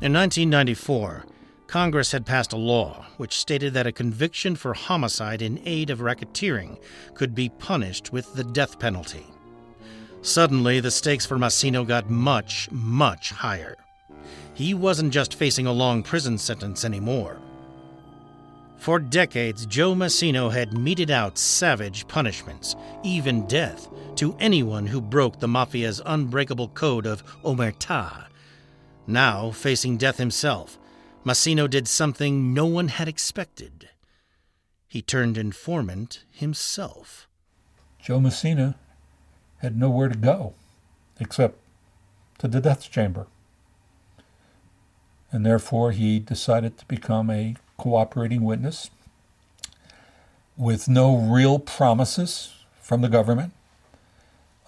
In 0.00 0.14
1994, 0.14 1.26
Congress 1.66 2.12
had 2.12 2.24
passed 2.24 2.54
a 2.54 2.56
law 2.56 3.04
which 3.18 3.36
stated 3.36 3.74
that 3.74 3.86
a 3.86 3.92
conviction 3.92 4.56
for 4.56 4.72
homicide 4.72 5.42
in 5.42 5.60
aid 5.66 5.90
of 5.90 5.98
racketeering 5.98 6.78
could 7.14 7.34
be 7.34 7.50
punished 7.50 8.10
with 8.10 8.32
the 8.34 8.44
death 8.44 8.78
penalty. 8.78 9.26
Suddenly, 10.22 10.80
the 10.80 10.90
stakes 10.90 11.26
for 11.26 11.36
Massino 11.36 11.86
got 11.86 12.08
much, 12.08 12.70
much 12.70 13.32
higher. 13.32 13.76
He 14.54 14.72
wasn't 14.72 15.12
just 15.12 15.34
facing 15.34 15.66
a 15.66 15.72
long 15.72 16.02
prison 16.02 16.38
sentence 16.38 16.82
anymore. 16.82 17.38
For 18.78 18.98
decades, 18.98 19.66
Joe 19.66 19.94
Massino 19.94 20.52
had 20.52 20.78
meted 20.78 21.10
out 21.10 21.38
savage 21.38 22.06
punishments, 22.06 22.76
even 23.02 23.46
death, 23.46 23.88
to 24.16 24.36
anyone 24.38 24.86
who 24.86 25.00
broke 25.00 25.40
the 25.40 25.48
Mafia's 25.48 26.00
unbreakable 26.04 26.68
code 26.68 27.06
of 27.06 27.24
omertà. 27.42 28.26
Now, 29.06 29.50
facing 29.50 29.96
death 29.96 30.18
himself, 30.18 30.78
Massino 31.24 31.68
did 31.68 31.88
something 31.88 32.54
no 32.54 32.66
one 32.66 32.88
had 32.88 33.08
expected. 33.08 33.88
He 34.86 35.02
turned 35.02 35.36
informant 35.36 36.24
himself. 36.30 37.28
Joe 38.00 38.20
Massino 38.20 38.74
had 39.58 39.76
nowhere 39.76 40.08
to 40.08 40.16
go 40.16 40.54
except 41.18 41.58
to 42.38 42.48
the 42.48 42.60
death 42.60 42.90
chamber. 42.90 43.26
And 45.32 45.44
therefore, 45.44 45.90
he 45.90 46.20
decided 46.20 46.78
to 46.78 46.86
become 46.86 47.30
a 47.30 47.56
cooperating 47.76 48.42
witness 48.42 48.90
with 50.56 50.88
no 50.88 51.16
real 51.16 51.58
promises 51.58 52.54
from 52.80 53.02
the 53.02 53.08
government 53.08 53.52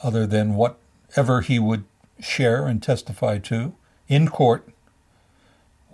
other 0.03 0.27
than 0.27 0.55
whatever 0.55 1.41
he 1.41 1.59
would 1.59 1.85
share 2.21 2.67
and 2.67 2.83
testify 2.83 3.39
to 3.39 3.75
in 4.09 4.29
court 4.29 4.69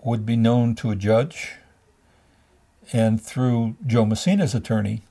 would 0.02 0.26
be 0.26 0.36
known 0.36 0.74
to 0.74 0.90
a 0.90 0.96
judge, 0.96 1.54
and 2.92 3.20
through 3.20 3.76
Joe 3.86 4.04
Massino's 4.04 4.54
attorney, 4.54 5.02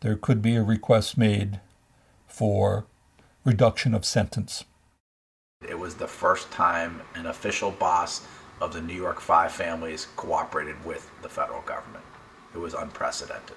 there 0.00 0.16
could 0.16 0.42
be 0.42 0.56
a 0.56 0.62
request 0.62 1.16
made 1.16 1.60
for 2.26 2.86
reduction 3.44 3.94
of 3.94 4.04
sentence. 4.04 4.64
It 5.66 5.78
was 5.78 5.94
the 5.94 6.08
first 6.08 6.50
time 6.50 7.02
an 7.14 7.26
official 7.26 7.70
boss 7.70 8.26
of 8.60 8.72
the 8.72 8.80
New 8.80 8.94
York 8.94 9.20
Five 9.20 9.52
families 9.52 10.08
cooperated 10.16 10.84
with 10.84 11.10
the 11.22 11.28
federal 11.28 11.62
government. 11.62 12.04
It 12.54 12.58
was 12.58 12.74
unprecedented. 12.74 13.56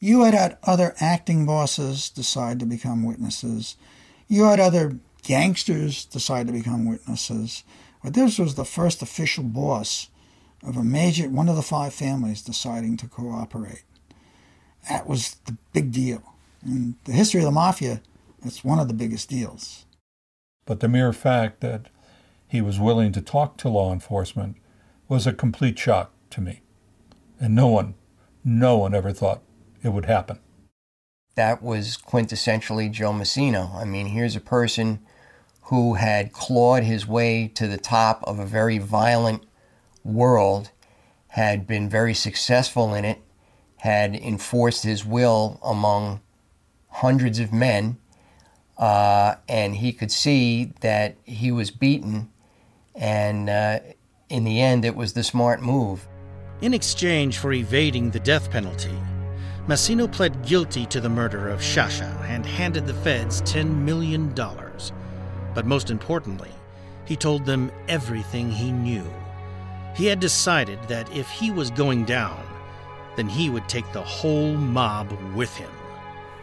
You 0.00 0.24
had 0.24 0.34
had 0.34 0.58
other 0.62 0.94
acting 1.00 1.46
bosses 1.46 2.10
decide 2.10 2.60
to 2.60 2.66
become 2.66 3.04
witnesses. 3.04 3.76
You 4.28 4.44
had 4.44 4.60
other 4.60 4.98
gangsters 5.22 6.04
decide 6.04 6.46
to 6.46 6.52
become 6.52 6.86
witnesses. 6.86 7.64
But 8.04 8.14
this 8.14 8.38
was 8.38 8.54
the 8.54 8.64
first 8.64 9.02
official 9.02 9.44
boss 9.44 10.08
of 10.62 10.76
a 10.76 10.84
major, 10.84 11.28
one 11.28 11.48
of 11.48 11.56
the 11.56 11.62
five 11.62 11.94
families 11.94 12.42
deciding 12.42 12.96
to 12.98 13.08
cooperate. 13.08 13.84
That 14.88 15.08
was 15.08 15.36
the 15.46 15.56
big 15.72 15.92
deal. 15.92 16.22
In 16.64 16.96
the 17.04 17.12
history 17.12 17.40
of 17.40 17.46
the 17.46 17.50
mafia, 17.52 18.02
it's 18.44 18.64
one 18.64 18.78
of 18.78 18.88
the 18.88 18.94
biggest 18.94 19.28
deals. 19.28 19.86
But 20.66 20.80
the 20.80 20.88
mere 20.88 21.12
fact 21.12 21.60
that 21.60 21.86
he 22.48 22.60
was 22.60 22.78
willing 22.78 23.12
to 23.12 23.20
talk 23.20 23.56
to 23.58 23.68
law 23.68 23.92
enforcement 23.92 24.56
was 25.08 25.26
a 25.26 25.32
complete 25.32 25.78
shock 25.78 26.12
to 26.30 26.40
me. 26.40 26.62
And 27.40 27.54
no 27.54 27.68
one, 27.68 27.94
no 28.44 28.76
one 28.78 28.94
ever 28.94 29.12
thought 29.12 29.42
it 29.82 29.90
would 29.90 30.06
happen. 30.06 30.38
That 31.34 31.62
was 31.62 31.98
quintessentially 31.98 32.90
Joe 32.90 33.12
Massino. 33.12 33.74
I 33.74 33.84
mean, 33.84 34.06
here's 34.06 34.36
a 34.36 34.40
person 34.40 35.00
who 35.62 35.94
had 35.94 36.32
clawed 36.32 36.84
his 36.84 37.06
way 37.06 37.48
to 37.48 37.66
the 37.66 37.76
top 37.76 38.22
of 38.24 38.38
a 38.38 38.46
very 38.46 38.78
violent 38.78 39.44
world, 40.04 40.70
had 41.28 41.66
been 41.66 41.88
very 41.88 42.14
successful 42.14 42.94
in 42.94 43.04
it, 43.04 43.20
had 43.78 44.14
enforced 44.14 44.84
his 44.84 45.04
will 45.04 45.60
among 45.62 46.20
hundreds 46.88 47.38
of 47.38 47.52
men, 47.52 47.98
uh, 48.78 49.34
and 49.48 49.76
he 49.76 49.92
could 49.92 50.10
see 50.10 50.72
that 50.80 51.16
he 51.24 51.50
was 51.50 51.70
beaten, 51.70 52.30
and 52.96 53.48
uh, 53.50 53.80
in 54.28 54.44
the 54.44 54.60
end, 54.60 54.84
it 54.84 54.96
was 54.96 55.12
the 55.12 55.22
smart 55.22 55.62
move. 55.62 56.06
In 56.60 56.74
exchange 56.74 57.38
for 57.38 57.52
evading 57.52 58.10
the 58.10 58.20
death 58.20 58.50
penalty, 58.50 58.96
Massino 59.66 60.10
pled 60.10 60.46
guilty 60.46 60.86
to 60.86 61.00
the 61.00 61.08
murder 61.08 61.48
of 61.48 61.60
Sciascia 61.60 62.24
and 62.28 62.46
handed 62.46 62.86
the 62.86 62.94
feds 62.94 63.42
$10 63.42 63.74
million. 63.76 64.32
But 64.32 65.66
most 65.66 65.90
importantly, 65.90 66.50
he 67.04 67.16
told 67.16 67.44
them 67.44 67.70
everything 67.88 68.50
he 68.50 68.72
knew. 68.72 69.04
He 69.94 70.06
had 70.06 70.20
decided 70.20 70.82
that 70.84 71.10
if 71.14 71.28
he 71.28 71.50
was 71.50 71.70
going 71.70 72.04
down, 72.04 72.46
then 73.16 73.28
he 73.28 73.50
would 73.50 73.68
take 73.68 73.90
the 73.92 74.02
whole 74.02 74.54
mob 74.54 75.10
with 75.34 75.54
him. 75.56 75.70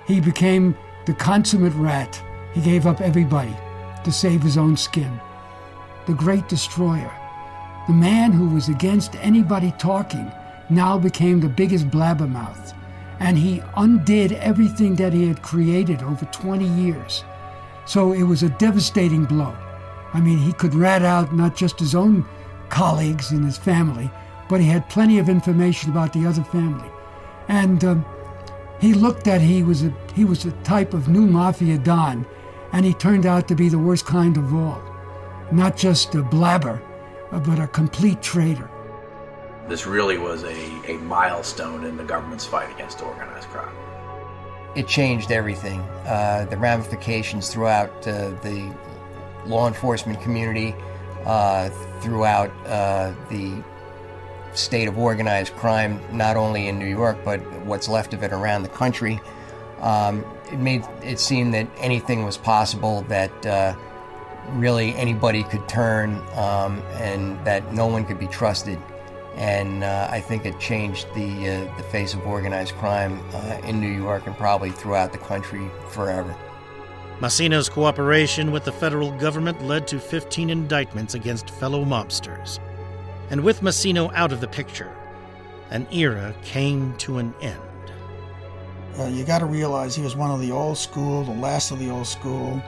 He 0.07 0.19
became 0.19 0.75
the 1.05 1.13
consummate 1.13 1.73
rat. 1.75 2.21
He 2.53 2.61
gave 2.61 2.87
up 2.87 3.01
everybody 3.01 3.55
to 4.03 4.11
save 4.11 4.41
his 4.41 4.57
own 4.57 4.75
skin. 4.75 5.19
The 6.05 6.13
great 6.13 6.47
destroyer. 6.49 7.11
The 7.87 7.93
man 7.93 8.31
who 8.31 8.49
was 8.49 8.69
against 8.69 9.15
anybody 9.15 9.73
talking 9.77 10.31
now 10.69 10.97
became 10.97 11.39
the 11.39 11.49
biggest 11.49 11.89
blabbermouth, 11.89 12.73
and 13.19 13.37
he 13.37 13.61
undid 13.75 14.33
everything 14.33 14.95
that 14.95 15.13
he 15.13 15.27
had 15.27 15.41
created 15.41 16.01
over 16.01 16.25
20 16.25 16.65
years. 16.65 17.23
So 17.85 18.13
it 18.13 18.23
was 18.23 18.43
a 18.43 18.49
devastating 18.49 19.25
blow. 19.25 19.55
I 20.13 20.21
mean, 20.21 20.37
he 20.37 20.53
could 20.53 20.75
rat 20.75 21.03
out 21.03 21.33
not 21.33 21.55
just 21.55 21.79
his 21.79 21.95
own 21.95 22.25
colleagues 22.69 23.31
and 23.31 23.43
his 23.43 23.57
family, 23.57 24.09
but 24.47 24.61
he 24.61 24.67
had 24.67 24.89
plenty 24.89 25.19
of 25.19 25.29
information 25.29 25.91
about 25.91 26.13
the 26.13 26.25
other 26.25 26.43
family. 26.43 26.89
And 27.47 27.83
um, 27.83 28.05
he 28.79 28.93
looked 28.93 29.27
at 29.27 29.41
he 29.41 29.63
was 29.63 29.83
a 29.83 29.93
he 30.13 30.25
was 30.25 30.45
a 30.45 30.51
type 30.63 30.93
of 30.93 31.09
new 31.09 31.25
mafia 31.25 31.77
don, 31.77 32.25
and 32.71 32.85
he 32.85 32.93
turned 32.93 33.25
out 33.25 33.47
to 33.47 33.55
be 33.55 33.69
the 33.69 33.79
worst 33.79 34.05
kind 34.05 34.37
of 34.37 34.53
all. 34.53 34.92
Not 35.53 35.77
just 35.77 36.15
a 36.15 36.23
blabber, 36.23 36.81
but 37.31 37.59
a 37.59 37.67
complete 37.67 38.23
traitor. 38.23 38.71
This 39.69 39.85
really 39.85 40.17
was 40.17 40.43
a, 40.43 40.91
a 40.91 40.97
milestone 40.97 41.85
in 41.85 41.95
the 41.95 42.03
government's 42.03 42.43
fight 42.43 42.73
against 42.73 43.03
organized 43.03 43.47
crime. 43.49 43.75
It 44.75 44.87
changed 44.87 45.31
everything. 45.31 45.81
Uh, 46.07 46.47
the 46.49 46.57
ramifications 46.57 47.49
throughout 47.49 47.91
uh, 48.07 48.31
the 48.41 48.75
law 49.45 49.67
enforcement 49.67 50.19
community, 50.21 50.73
uh, 51.23 51.69
throughout 52.01 52.49
uh, 52.65 53.13
the 53.29 53.63
state 54.55 54.87
of 54.87 54.97
organized 54.97 55.53
crime, 55.53 56.01
not 56.11 56.35
only 56.35 56.67
in 56.67 56.79
New 56.79 56.87
York, 56.87 57.19
but 57.23 57.37
what's 57.63 57.87
left 57.87 58.15
of 58.15 58.23
it 58.23 58.33
around 58.33 58.63
the 58.63 58.69
country. 58.69 59.21
Um, 59.81 60.25
it 60.51 60.57
made 60.57 60.83
it 61.03 61.19
seem 61.19 61.51
that 61.51 61.67
anything 61.77 62.25
was 62.25 62.37
possible, 62.37 63.03
that 63.03 63.45
uh, 63.45 63.75
really 64.51 64.93
anybody 64.95 65.43
could 65.43 65.67
turn, 65.67 66.21
um, 66.35 66.81
and 66.93 67.43
that 67.45 67.73
no 67.73 67.87
one 67.87 68.05
could 68.05 68.19
be 68.19 68.27
trusted. 68.27 68.79
And 69.35 69.83
uh, 69.83 70.07
I 70.11 70.19
think 70.19 70.45
it 70.45 70.59
changed 70.59 71.07
the 71.15 71.49
uh, 71.49 71.77
the 71.77 71.83
face 71.83 72.13
of 72.13 72.25
organized 72.27 72.73
crime 72.75 73.19
uh, 73.33 73.61
in 73.65 73.79
New 73.79 73.91
York 73.91 74.27
and 74.27 74.37
probably 74.37 74.71
throughout 74.71 75.11
the 75.11 75.17
country 75.17 75.69
forever. 75.89 76.35
Massino's 77.19 77.69
cooperation 77.69 78.51
with 78.51 78.65
the 78.65 78.71
federal 78.71 79.11
government 79.17 79.63
led 79.63 79.87
to 79.87 79.99
15 79.99 80.49
indictments 80.49 81.13
against 81.13 81.49
fellow 81.49 81.85
mobsters. 81.85 82.59
And 83.29 83.41
with 83.43 83.61
Massino 83.61 84.11
out 84.13 84.31
of 84.31 84.41
the 84.41 84.47
picture, 84.47 84.93
an 85.69 85.87
era 85.91 86.35
came 86.43 86.95
to 86.97 87.19
an 87.19 87.33
end. 87.41 87.61
Uh, 88.99 89.05
you 89.05 89.23
got 89.23 89.39
to 89.39 89.45
realize 89.45 89.95
he 89.95 90.03
was 90.03 90.15
one 90.15 90.29
of 90.29 90.39
the 90.39 90.51
old 90.51 90.77
school, 90.77 91.23
the 91.23 91.31
last 91.31 91.71
of 91.71 91.79
the 91.79 91.89
old 91.89 92.05
school. 92.05 92.61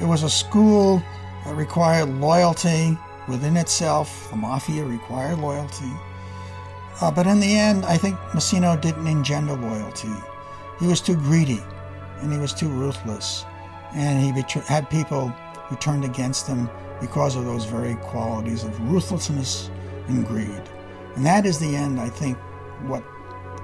It 0.00 0.06
was 0.06 0.22
a 0.22 0.30
school 0.30 1.02
that 1.44 1.54
required 1.54 2.08
loyalty 2.20 2.98
within 3.28 3.56
itself. 3.56 4.30
The 4.30 4.36
mafia 4.36 4.84
required 4.84 5.38
loyalty. 5.38 5.92
Uh, 7.00 7.10
but 7.10 7.26
in 7.26 7.40
the 7.40 7.56
end, 7.56 7.84
I 7.84 7.96
think 7.96 8.16
Massino 8.32 8.80
didn't 8.80 9.06
engender 9.06 9.54
loyalty. 9.54 10.12
He 10.80 10.86
was 10.86 11.00
too 11.00 11.16
greedy 11.16 11.62
and 12.20 12.32
he 12.32 12.38
was 12.38 12.52
too 12.52 12.68
ruthless. 12.68 13.44
And 13.94 14.20
he 14.20 14.42
had 14.66 14.90
people 14.90 15.28
who 15.28 15.76
turned 15.76 16.04
against 16.04 16.46
him 16.46 16.68
because 17.00 17.36
of 17.36 17.44
those 17.44 17.64
very 17.64 17.94
qualities 17.96 18.64
of 18.64 18.80
ruthlessness 18.90 19.70
and 20.08 20.26
greed. 20.26 20.62
And 21.16 21.24
that 21.24 21.46
is 21.46 21.58
the 21.58 21.76
end, 21.76 22.00
I 22.00 22.08
think, 22.08 22.36
what 22.86 23.04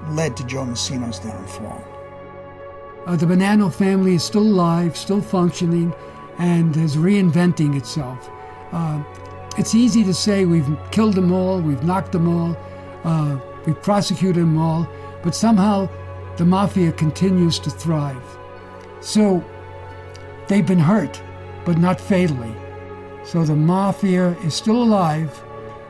led 0.09 0.37
to 0.37 0.45
Joe 0.45 0.65
Massino's 0.65 1.19
downfall. 1.19 1.83
Uh, 3.05 3.15
the 3.15 3.25
Bonanno 3.25 3.73
family 3.73 4.15
is 4.15 4.23
still 4.23 4.43
alive, 4.43 4.95
still 4.95 5.21
functioning, 5.21 5.93
and 6.37 6.75
is 6.77 6.95
reinventing 6.95 7.75
itself. 7.75 8.29
Uh, 8.71 9.03
it's 9.57 9.75
easy 9.75 10.03
to 10.03 10.13
say 10.13 10.45
we've 10.45 10.77
killed 10.91 11.15
them 11.15 11.31
all, 11.31 11.59
we've 11.59 11.83
knocked 11.83 12.13
them 12.13 12.27
all, 12.27 12.57
uh, 13.03 13.37
we've 13.65 13.81
prosecuted 13.81 14.43
them 14.43 14.57
all, 14.57 14.87
but 15.23 15.35
somehow 15.35 15.89
the 16.37 16.45
mafia 16.45 16.91
continues 16.91 17.59
to 17.59 17.69
thrive. 17.69 18.23
So 19.01 19.43
they've 20.47 20.65
been 20.65 20.79
hurt, 20.79 21.21
but 21.65 21.77
not 21.77 21.99
fatally. 21.99 22.55
So 23.23 23.43
the 23.43 23.55
mafia 23.55 24.31
is 24.39 24.55
still 24.55 24.81
alive. 24.81 25.43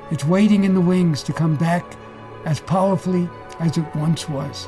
It's 0.09 0.25
waiting 0.25 0.63
in 0.63 0.73
the 0.73 0.81
wings 0.81 1.23
to 1.23 1.33
come 1.33 1.55
back 1.55 1.85
as 2.45 2.59
powerfully 2.59 3.29
as 3.59 3.77
it 3.77 3.95
once 3.95 4.27
was. 4.27 4.67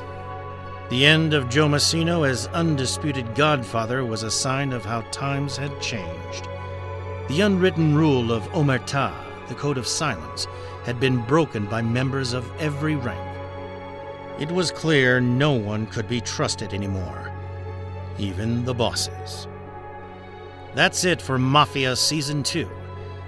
The 0.90 1.06
end 1.06 1.32
of 1.32 1.48
Joe 1.48 1.66
Massino 1.66 2.28
as 2.28 2.46
undisputed 2.48 3.34
godfather 3.34 4.04
was 4.04 4.22
a 4.22 4.30
sign 4.30 4.70
of 4.70 4.84
how 4.84 5.00
times 5.10 5.56
had 5.56 5.80
changed. 5.80 6.46
The 7.28 7.40
unwritten 7.40 7.94
rule 7.94 8.30
of 8.30 8.42
omerta, 8.48 9.10
the 9.48 9.54
code 9.54 9.78
of 9.78 9.86
silence, 9.86 10.46
had 10.84 11.00
been 11.00 11.24
broken 11.24 11.64
by 11.64 11.80
members 11.80 12.34
of 12.34 12.50
every 12.60 12.96
rank. 12.96 13.38
It 14.38 14.52
was 14.52 14.70
clear 14.70 15.20
no 15.20 15.52
one 15.52 15.86
could 15.86 16.06
be 16.06 16.20
trusted 16.20 16.74
anymore, 16.74 17.32
even 18.18 18.66
the 18.66 18.74
bosses. 18.74 19.48
That's 20.74 21.04
it 21.04 21.22
for 21.22 21.38
Mafia 21.38 21.96
Season 21.96 22.42
2, 22.42 22.68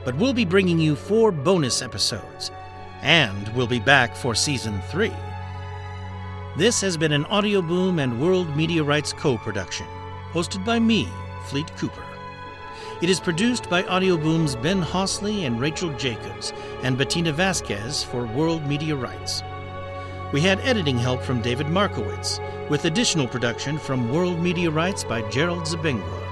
but 0.04 0.14
we'll 0.16 0.34
be 0.34 0.44
bringing 0.44 0.78
you 0.78 0.94
four 0.94 1.32
bonus 1.32 1.80
episodes, 1.80 2.50
and 3.00 3.48
we'll 3.54 3.66
be 3.66 3.80
back 3.80 4.14
for 4.14 4.34
Season 4.34 4.82
3. 4.90 5.10
This 6.56 6.80
has 6.80 6.96
been 6.96 7.12
an 7.12 7.26
Audioboom 7.26 8.02
and 8.02 8.18
World 8.18 8.56
Media 8.56 8.82
Rights 8.82 9.12
co 9.12 9.36
production, 9.36 9.86
hosted 10.32 10.64
by 10.64 10.78
me, 10.78 11.06
Fleet 11.48 11.70
Cooper. 11.76 12.02
It 13.02 13.10
is 13.10 13.20
produced 13.20 13.68
by 13.68 13.82
Audioboom's 13.82 14.56
Ben 14.56 14.80
Hosley 14.80 15.46
and 15.46 15.60
Rachel 15.60 15.92
Jacobs 15.98 16.54
and 16.82 16.96
Bettina 16.96 17.30
Vasquez 17.30 18.02
for 18.02 18.24
World 18.24 18.66
Media 18.66 18.96
Rights. 18.96 19.42
We 20.32 20.40
had 20.40 20.58
editing 20.60 20.96
help 20.96 21.20
from 21.20 21.42
David 21.42 21.66
Markowitz, 21.66 22.40
with 22.70 22.86
additional 22.86 23.28
production 23.28 23.76
from 23.76 24.10
World 24.10 24.40
Media 24.40 24.70
Rights 24.70 25.04
by 25.04 25.28
Gerald 25.28 25.64
Zabengua. 25.64 26.22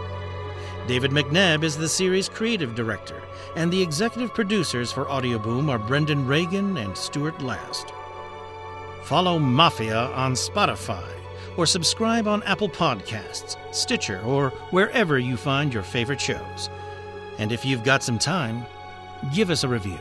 David 0.86 1.10
McNabb 1.10 1.64
is 1.64 1.76
the 1.76 1.86
series 1.86 2.30
creative 2.30 2.74
director, 2.74 3.22
and 3.56 3.70
the 3.70 3.82
executive 3.82 4.32
producers 4.32 4.90
for 4.90 5.04
Audioboom 5.04 5.68
are 5.68 5.78
Brendan 5.78 6.26
Regan 6.26 6.78
and 6.78 6.96
Stuart 6.96 7.42
Last. 7.42 7.92
Follow 9.04 9.38
Mafia 9.38 10.06
on 10.14 10.32
Spotify 10.32 11.06
or 11.58 11.66
subscribe 11.66 12.26
on 12.26 12.42
Apple 12.44 12.70
Podcasts, 12.70 13.58
Stitcher, 13.74 14.22
or 14.22 14.48
wherever 14.70 15.18
you 15.18 15.36
find 15.36 15.74
your 15.74 15.82
favorite 15.82 16.20
shows. 16.20 16.70
And 17.36 17.52
if 17.52 17.66
you've 17.66 17.84
got 17.84 18.02
some 18.02 18.18
time, 18.18 18.64
give 19.34 19.50
us 19.50 19.62
a 19.62 19.68
review. 19.68 19.98